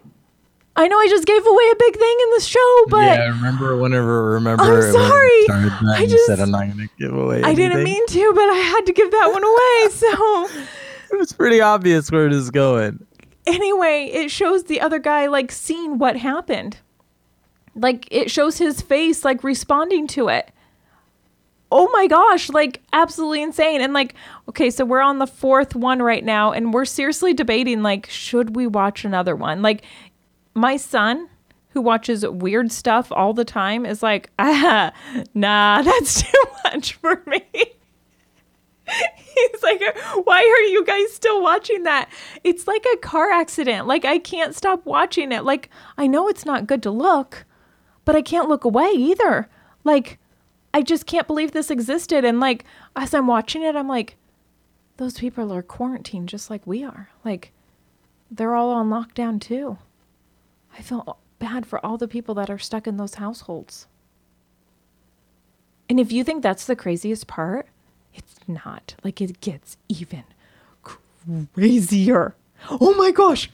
[0.75, 3.27] I know I just gave away a big thing in the show, but yeah, I
[3.27, 4.63] remember whenever remember.
[4.63, 5.47] I'm sorry.
[5.51, 7.43] I just- said I'm not gonna give away.
[7.43, 9.89] I didn't mean to, but I had to give that one away.
[9.91, 10.49] So
[11.15, 13.05] It was pretty obvious where it is going.
[13.47, 16.79] anyway, it shows the other guy like seeing what happened.
[17.75, 20.51] Like it shows his face like responding to it.
[21.71, 23.81] Oh my gosh, like absolutely insane.
[23.83, 24.15] And like,
[24.49, 28.57] okay, so we're on the fourth one right now, and we're seriously debating like, should
[28.57, 29.61] we watch another one?
[29.63, 29.83] Like,
[30.55, 31.29] my son,
[31.71, 34.93] who watches weird stuff all the time, is like, ah,
[35.35, 37.45] nah, that's too much for me.
[38.87, 39.81] He's like,
[40.25, 42.11] why are you guys still watching that?
[42.45, 43.87] It's like a car accident.
[43.87, 45.45] Like, I can't stop watching it.
[45.45, 47.47] Like, I know it's not good to look,
[48.05, 49.49] but I can't look away either.
[49.85, 50.19] Like,
[50.75, 52.25] I just can't believe this existed.
[52.25, 52.65] And like,
[52.97, 54.17] as I'm watching it, I'm like,
[54.97, 57.11] those people are quarantined just like we are.
[57.25, 57.53] Like,
[58.31, 59.79] they're all on lockdown too.
[60.77, 63.87] I feel bad for all the people that are stuck in those households.
[65.89, 67.67] And if you think that's the craziest part,
[68.15, 68.95] it's not.
[69.05, 70.25] Like it gets even
[71.55, 72.35] crazier.
[72.71, 73.51] Oh my gosh.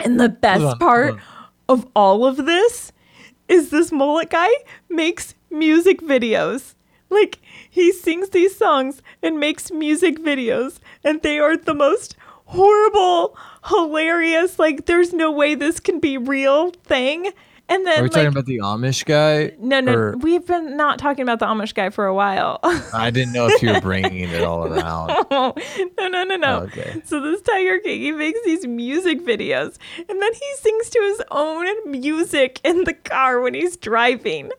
[0.00, 1.16] And the best part
[1.68, 2.92] of all of this
[3.48, 4.50] is this mullet guy
[4.88, 6.74] makes music videos.
[7.08, 7.38] Like
[7.70, 12.16] he sings these songs and makes music videos and they are the most
[12.46, 13.36] horrible,
[13.68, 17.30] hilarious, like there's no way this can be real thing.
[17.68, 19.52] And then Are we like talking about the Amish guy?
[19.58, 22.60] no, no, Or- we've been not talking about the Amish guy for a while.
[22.94, 25.08] I didn't know if you were bringing it all around.
[25.32, 25.52] no,
[25.98, 26.56] no, no, no.
[26.60, 27.02] Okay.
[27.04, 31.22] So this Tiger King, he makes these music videos, and then he sings to his
[31.32, 34.52] own music in the car when he's driving.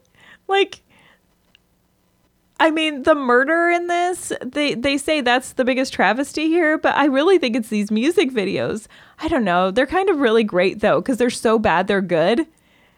[0.50, 0.82] Like,
[2.60, 6.96] I mean, the murder in this, they they say that's the biggest travesty here, but
[6.96, 8.88] I really think it's these music videos.
[9.20, 9.70] I don't know.
[9.72, 12.48] They're kind of really great though, because they're so bad they're good.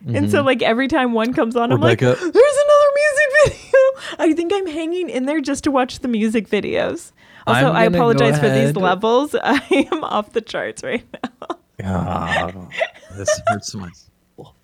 [0.08, 2.30] And so, like every time one comes on, I'm like, Mm-hmm.
[2.32, 3.80] "There's another music video."
[4.20, 7.12] I think I'm hanging in there just to watch the music videos.
[7.46, 9.36] Also, I apologize for these levels.
[9.44, 11.04] I am off the charts right
[11.82, 12.52] now.
[12.56, 12.70] Oh,
[13.18, 13.90] this hurts my
[14.38, 14.56] soul.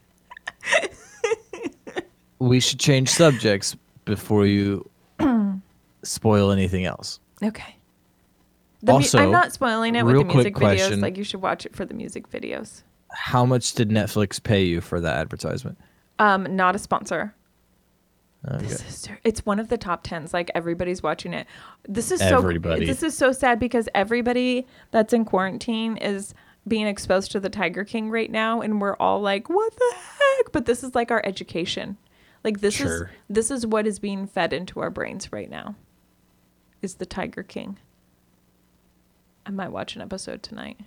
[2.39, 3.75] we should change subjects
[4.05, 4.89] before you
[6.03, 7.19] spoil anything else.
[7.43, 7.75] Okay.
[8.81, 10.77] The mu- Also, I'm not spoiling it with the music quick videos.
[10.77, 11.01] question.
[11.01, 12.83] Like you should watch it for the music videos.
[13.11, 15.77] How much did Netflix pay you for that advertisement?
[16.19, 17.33] Um, not a sponsor.
[18.47, 18.65] Okay.
[18.67, 20.33] This is it's one of the top tens.
[20.33, 21.47] Like everybody's watching it.
[21.89, 22.37] This is so.
[22.37, 22.85] Everybody.
[22.85, 26.35] This is so sad because everybody that's in quarantine is
[26.67, 30.51] being exposed to the Tiger King right now, and we're all like, "What the heck?"
[30.51, 31.97] But this is like our education.
[32.45, 35.73] Like this is this is what is being fed into our brains right now.
[36.83, 37.79] Is the Tiger King.
[39.47, 40.79] I might watch an episode tonight.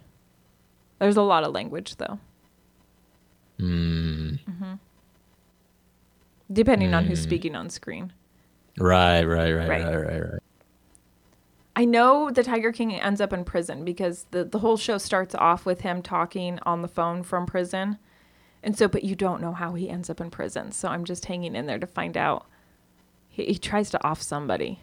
[1.00, 2.20] There's a lot of language though.
[3.59, 4.34] Hmm.
[4.36, 4.74] hmm
[6.50, 8.12] Depending on who's speaking on screen.
[8.78, 9.84] Right, right, right, Right.
[9.84, 10.42] right, right, right.
[11.74, 15.34] I know the Tiger King ends up in prison because the, the whole show starts
[15.34, 17.98] off with him talking on the phone from prison.
[18.62, 20.72] And so, but you don't know how he ends up in prison.
[20.72, 22.46] So I'm just hanging in there to find out.
[23.28, 24.80] He, he tries to off somebody.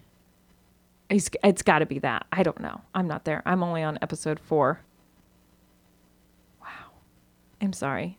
[1.09, 2.25] He's, it's got to be that.
[2.31, 2.81] I don't know.
[2.93, 3.43] I'm not there.
[3.45, 4.79] I'm only on episode four.
[6.61, 6.67] Wow.
[7.61, 8.17] I'm sorry.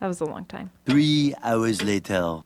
[0.00, 0.70] That was a long time.
[0.84, 2.40] Three hours later.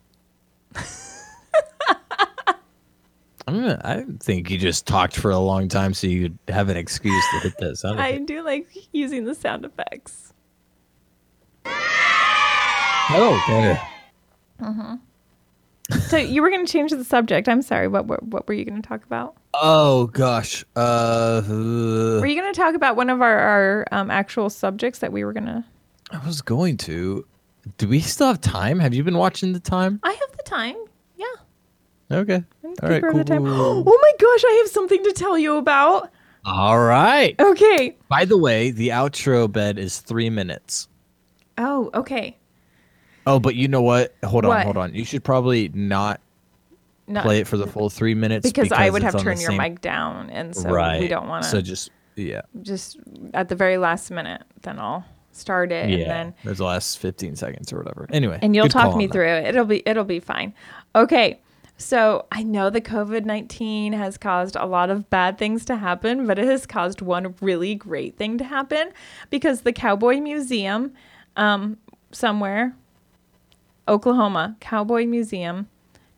[3.49, 6.69] I'm gonna, I think you just talked for a long time so you could have
[6.69, 8.01] an excuse to hit that sound.
[8.01, 8.27] I effect.
[8.27, 10.33] do like using the sound effects.
[13.11, 13.79] Oh, okay.
[16.09, 17.49] So you were going to change the subject.
[17.49, 17.87] I'm sorry.
[17.89, 19.37] What what, what were you going to talk about?
[19.55, 20.65] Oh gosh.
[20.75, 25.13] Uh, Were you going to talk about one of our our um, actual subjects that
[25.13, 25.65] we were going to?
[26.11, 27.25] I was going to.
[27.79, 28.79] Do we still have time?
[28.79, 30.01] Have you been watching the time?
[30.03, 30.77] I have the time.
[31.17, 31.27] Yeah.
[32.11, 32.45] Okay.
[32.83, 33.03] All right.
[33.03, 33.19] Cool.
[33.19, 33.45] the time.
[33.45, 33.85] cool, cool.
[33.87, 34.45] Oh my gosh!
[34.45, 36.11] I have something to tell you about.
[36.45, 37.35] All right.
[37.41, 37.97] Okay.
[38.09, 40.89] By the way, the outro bed is three minutes.
[41.59, 42.37] Oh, okay.
[43.27, 44.15] Oh, but you know what?
[44.25, 44.65] Hold on, What?
[44.65, 44.95] hold on.
[44.95, 46.21] You should probably not
[47.09, 49.25] No, play it for the full three minutes because, I would it's have on the
[49.25, 51.01] turned your same- mic down, and so right.
[51.01, 51.51] we don't want to.
[51.51, 52.99] So just yeah, just
[53.35, 55.97] at the very last minute, then I'll start it, yeah.
[55.99, 58.07] and then There's the last fifteen seconds or whatever.
[58.11, 59.13] Anyway, and you'll good call talk me that.
[59.13, 59.47] through it.
[59.47, 60.55] It'll be it'll be fine.
[60.95, 61.41] Okay.
[61.79, 66.27] So I know the COVID nineteen has caused a lot of bad things to happen,
[66.27, 68.93] but it has caused one really great thing to happen
[69.29, 70.95] because the Cowboy Museum,
[71.37, 71.77] um,
[72.13, 72.75] somewhere,
[73.89, 75.69] Oklahoma Cowboy Museum,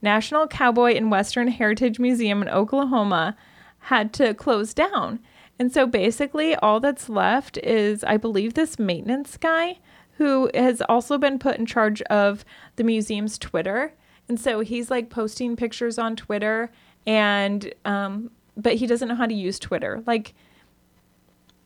[0.00, 3.36] National Cowboy and Western Heritage Museum in Oklahoma,
[3.80, 5.20] had to close down.
[5.58, 9.78] And so basically, all that's left is, I believe, this maintenance guy
[10.12, 12.44] who has also been put in charge of
[12.76, 13.92] the museum's Twitter.
[14.28, 16.70] And so he's like posting pictures on Twitter,
[17.06, 20.02] and um, but he doesn't know how to use Twitter.
[20.06, 20.34] Like,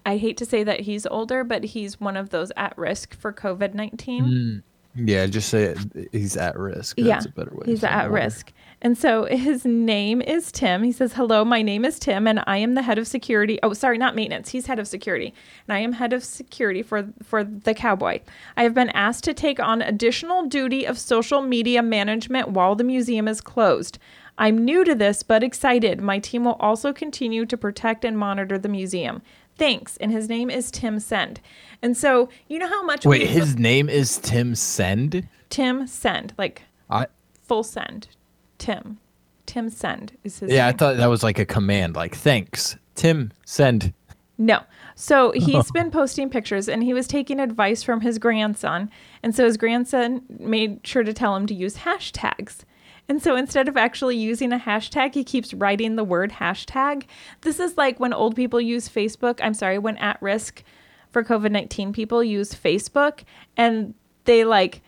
[0.07, 3.33] I hate to say that he's older, but he's one of those at risk for
[3.33, 4.63] COVID 19
[4.95, 6.09] Yeah, just say it.
[6.13, 6.99] he's at risk.
[6.99, 7.65] yeah, That's a better way.
[7.67, 8.53] he's at risk.
[8.85, 10.83] And so his name is Tim.
[10.83, 13.59] He says, Hello, my name is Tim, and I am the head of security.
[13.63, 14.51] Oh, sorry, not maintenance.
[14.51, 15.33] He's head of security.
[15.69, 18.21] And I am head of security for, for the cowboy.
[18.57, 22.85] I have been asked to take on additional duty of social media management while the
[22.85, 23.99] museum is closed.
[24.37, 26.01] I'm new to this, but excited.
[26.01, 29.23] My team will also continue to protect and monitor the museum.
[29.59, 29.97] Thanks.
[29.99, 31.41] And his name is Tim Send.
[31.83, 35.29] And so, you know how much Wait, his name is Tim Send.
[35.51, 37.07] Tim Send, like I
[37.43, 38.09] full send.
[38.59, 38.99] Tim.
[39.47, 41.97] Tim Send is his yeah, I thought that was like a command.
[41.97, 43.93] Like thanks, Tim Send.
[44.39, 44.61] No.
[44.95, 48.91] So he's been posting pictures and he was taking advice from his grandson.
[49.23, 52.61] And so his grandson made sure to tell him to use hashtags.
[53.09, 57.05] And so instead of actually using a hashtag, he keeps writing the word hashtag.
[57.43, 59.41] This is like when old people use Facebook.
[59.43, 60.63] I'm sorry, when at risk
[61.11, 63.21] for COVID 19 people use Facebook
[63.57, 63.95] and
[64.25, 64.83] they like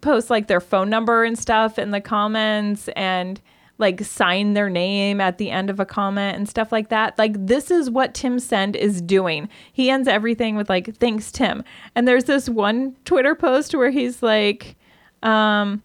[0.00, 3.40] post like their phone number and stuff in the comments and
[3.78, 7.18] like sign their name at the end of a comment and stuff like that.
[7.18, 9.48] Like this is what Tim Send is doing.
[9.72, 11.64] He ends everything with like thanks Tim.
[11.94, 14.76] And there's this one Twitter post where he's like
[15.22, 15.82] um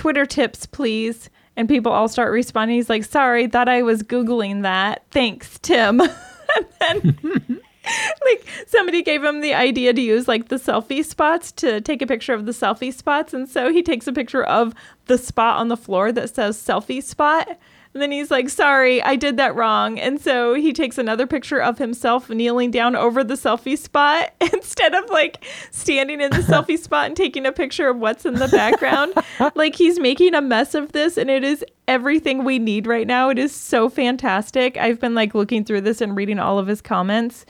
[0.00, 2.78] Twitter tips please and people all start responding.
[2.78, 5.04] He's like sorry, thought I was googling that.
[5.10, 6.00] Thanks Tim.
[6.00, 7.60] and then
[8.24, 12.06] like somebody gave him the idea to use like the selfie spots to take a
[12.06, 14.74] picture of the selfie spots and so he takes a picture of
[15.04, 17.58] the spot on the floor that says selfie spot
[17.92, 21.60] and then he's like sorry i did that wrong and so he takes another picture
[21.60, 26.78] of himself kneeling down over the selfie spot instead of like standing in the selfie
[26.78, 29.12] spot and taking a picture of what's in the background
[29.54, 33.28] like he's making a mess of this and it is everything we need right now
[33.28, 36.80] it is so fantastic i've been like looking through this and reading all of his
[36.80, 37.44] comments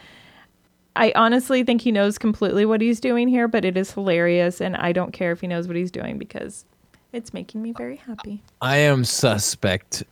[0.96, 4.76] I honestly think he knows completely what he's doing here, but it is hilarious, and
[4.76, 6.64] I don't care if he knows what he's doing because
[7.12, 8.42] it's making me very happy.
[8.60, 10.02] I am suspect.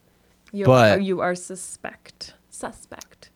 [0.53, 2.35] You But- are, you are suspect.
[2.51, 3.31] Suspect.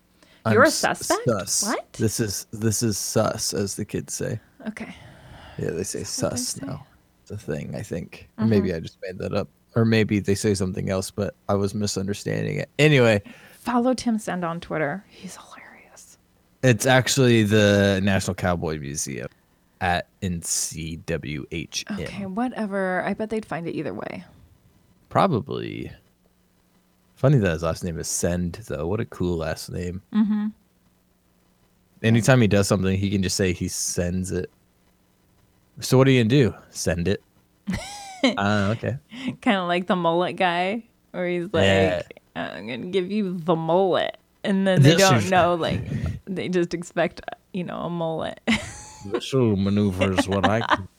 [0.45, 1.21] I'm You're a suspect?
[1.25, 1.63] Sus.
[1.67, 1.93] What?
[1.93, 4.41] This is this is sus, as the kids say.
[4.67, 4.93] Okay.
[5.59, 6.55] Yeah, they say they sus.
[6.55, 6.67] Mm-hmm.
[6.67, 6.87] now.
[7.23, 8.29] It's a thing, I think.
[8.39, 9.49] Or maybe I just made that up.
[9.77, 12.69] Or maybe they say something else, but I was misunderstanding it.
[12.81, 13.23] Anyway,
[13.61, 15.05] Follow Tim Send on Twitter.
[15.09, 16.19] He's hilarious.
[16.65, 19.29] it's actually the National Cowboy Museum
[19.81, 22.01] at NCWHM.
[22.01, 23.03] Okay, whatever.
[23.07, 24.25] I bet they'd find it either way.
[25.09, 25.93] Probably.
[27.23, 28.89] Funny that his last name is Send, though.
[28.89, 30.03] What a cool last name.
[30.13, 30.49] Mm-hmm.
[32.03, 34.51] Anytime he does something, he can just say he sends it.
[35.79, 36.53] So what are you gonna do?
[36.71, 37.23] Send it.
[38.25, 38.99] uh, okay.
[39.41, 42.03] Kind of like the mullet guy, where he's like, Yeah.
[42.35, 44.17] I'm going to give you the mullet.
[44.43, 45.81] And then they don't know, like,
[46.25, 47.21] they just expect,
[47.53, 48.41] you know, a mullet.
[49.09, 50.89] Special maneuvers what I can.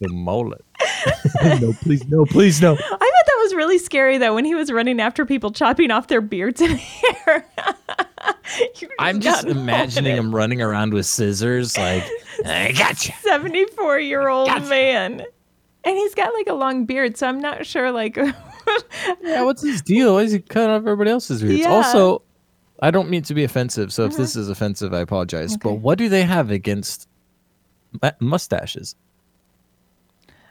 [0.00, 0.64] The mullet.
[1.44, 2.76] no, please, no, please, no.
[2.76, 3.11] I
[3.52, 6.72] was really scary though when he was running after people chopping off their beards and
[6.78, 7.46] hair.
[8.80, 12.04] You I'm just imagining him running around with scissors, like,
[12.46, 13.12] I gotcha.
[13.22, 15.24] 74 year old man.
[15.84, 18.16] And he's got like a long beard, so I'm not sure like
[19.22, 20.14] Yeah, what's his deal?
[20.14, 21.58] Why is he cutting off everybody else's beards?
[21.58, 21.66] Yeah.
[21.66, 21.74] Mm-hmm.
[21.74, 22.22] Also,
[22.80, 25.56] I don't mean to be offensive, so if this is offensive, I apologize.
[25.56, 27.08] But what do they have against
[28.20, 28.94] mustaches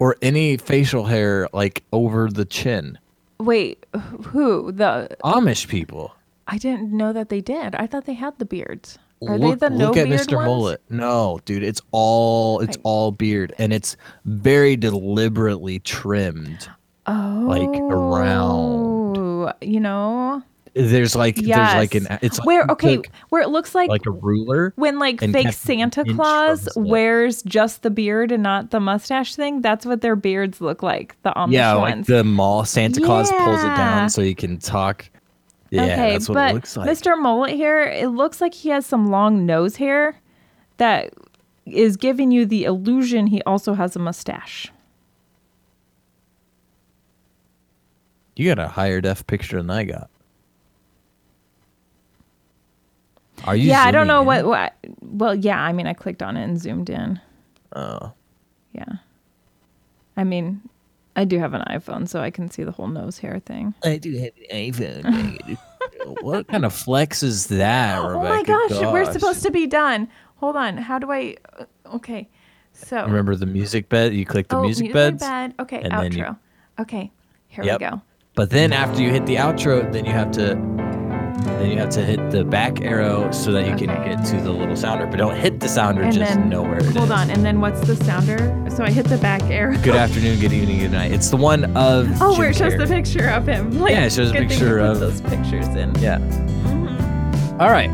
[0.01, 2.97] or any facial hair like over the chin?
[3.39, 3.85] Wait,
[4.25, 4.71] who?
[4.71, 6.15] The Amish people.
[6.47, 7.75] I didn't know that they did.
[7.75, 8.97] I thought they had the beards.
[9.27, 10.35] Are look, they the no look at beard Mr.
[10.37, 10.47] ones?
[10.47, 10.81] Mullet.
[10.89, 12.81] No, dude, it's all it's Right.
[12.83, 13.95] all beard, and it's
[14.25, 16.67] very deliberately trimmed.
[17.05, 19.17] Oh, like, around.
[19.17, 20.41] Oh, you know,
[20.74, 21.57] There's like yes.
[21.57, 24.72] there's like an it's like where okay, took, where it looks like, like a ruler.
[24.78, 29.61] when like fake Santa Claus wears just the beard and not the mustache thing.
[29.61, 31.22] That's what their beards look like.
[31.24, 32.07] The Amish yeah, like ones.
[32.07, 35.09] the mall Santa Claus pulls it down so you can talk.
[35.72, 36.89] Yeah, okay, that's what but it looks like.
[36.89, 37.19] Mr.
[37.19, 40.19] Mullet here, it looks like he has some long nose hair
[40.78, 41.13] that
[41.65, 44.72] is giving you the illusion he also has a mustache.
[48.36, 50.11] You got a higher def picture than I got.
[53.45, 53.69] Are you?
[53.69, 54.27] yeah, I don't know in?
[54.27, 54.73] what, what.
[55.01, 57.19] Well, yeah, I mean, I clicked on it and zoomed in.
[57.73, 58.13] Oh,
[58.73, 58.85] Yeah.
[60.17, 60.61] I mean,
[61.15, 63.73] I do have an iPhone, so I can see the whole nose hair thing.
[63.83, 65.57] I do have an iPhone.
[66.21, 70.07] what kind of flex is that, oh my gosh, we're supposed to be done.
[70.37, 70.77] Hold on.
[70.77, 71.35] How do I?
[71.59, 72.29] uh, Okay.
[72.73, 73.03] So.
[73.05, 74.13] Remember the music bed?
[74.13, 75.21] You click the oh, music beds.
[75.21, 75.53] bed.
[75.59, 76.13] Okay, outro.
[76.15, 76.35] you-
[76.79, 77.11] Okay,
[77.49, 77.79] here Yep.
[77.79, 78.01] we go.
[78.33, 80.55] But then after you hit the outro, then you have to
[81.62, 84.51] then you have to hit the back arrow so that you can get to the
[84.51, 85.05] little sounder.
[85.07, 86.95] But don't hit the sounder, And just then know where it is.
[86.95, 88.38] Hold on, and then what's the sounder?
[88.76, 89.78] So I hit the back arrow.
[89.78, 91.12] Good afternoon, good evening, good night.
[91.12, 92.78] It's the one of Oh, Jim where it shows Carrey.
[92.80, 93.72] the picture of him.
[93.80, 95.93] Like, Yeah, it shows a picture of- those pictures in.
[95.99, 96.20] Yeah.
[96.20, 97.62] Mm-hmm.
[97.62, 97.89] All right.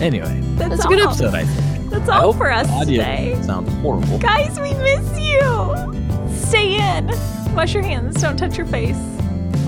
[0.00, 1.90] Anyway, That's that's, a good episode, I think.
[1.90, 3.30] That's all for us today.
[3.30, 4.18] doesn't Sound horrible.
[4.18, 6.36] Guys, we miss you.
[6.36, 7.06] Stay in.
[7.54, 8.20] Wash your hands.
[8.20, 8.96] Don't touch your face.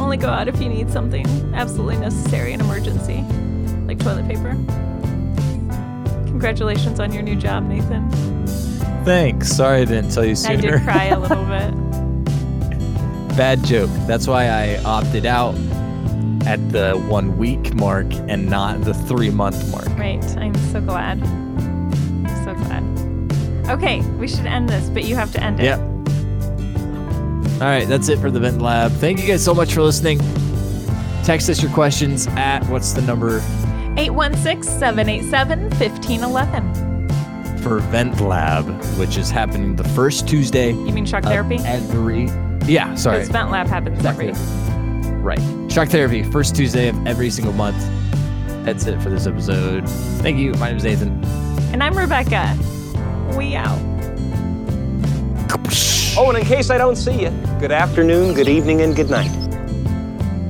[0.01, 3.22] Only go out if you need something absolutely necessary and emergency,
[3.86, 4.57] like toilet paper.
[6.26, 8.11] Congratulations on your new job, Nathan.
[9.05, 9.48] Thanks.
[9.48, 10.55] Sorry I didn't tell you sooner.
[10.55, 13.36] I did cry a little bit.
[13.36, 13.90] Bad joke.
[14.07, 15.55] That's why I opted out
[16.46, 19.86] at the one week mark and not the three month mark.
[19.98, 20.24] Right.
[20.38, 21.22] I'm so glad.
[21.22, 23.70] I'm so glad.
[23.70, 25.64] Okay, we should end this, but you have to end it.
[25.64, 25.89] Yep.
[27.61, 28.91] All right, that's it for the Vent Lab.
[28.93, 30.19] Thank you guys so much for listening.
[31.25, 33.37] Text us your questions at what's the number
[33.99, 37.59] 816 787 1511.
[37.59, 38.65] for Vent Lab,
[38.99, 41.59] which is happening the first Tuesday You mean shock therapy?
[41.67, 42.31] every.
[42.65, 43.19] Yeah, sorry.
[43.19, 44.33] Because Vent Lab happens every.
[45.21, 45.41] Right.
[45.71, 47.77] Shock Therapy, first Tuesday of every single month.
[48.65, 49.87] That's it for this episode.
[50.23, 50.53] Thank you.
[50.55, 51.23] My name is Nathan.
[51.73, 52.57] And I'm Rebecca.
[53.37, 53.79] We out.
[56.17, 57.31] Oh, and in case I don't see you,
[57.61, 59.31] good afternoon, good evening, and good night.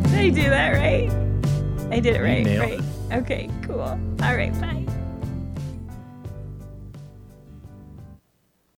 [0.05, 1.11] Did I do that right?
[1.91, 2.81] I did it right, nailed
[3.11, 3.21] right?
[3.21, 3.81] Okay, cool.
[3.81, 4.90] All right, bye.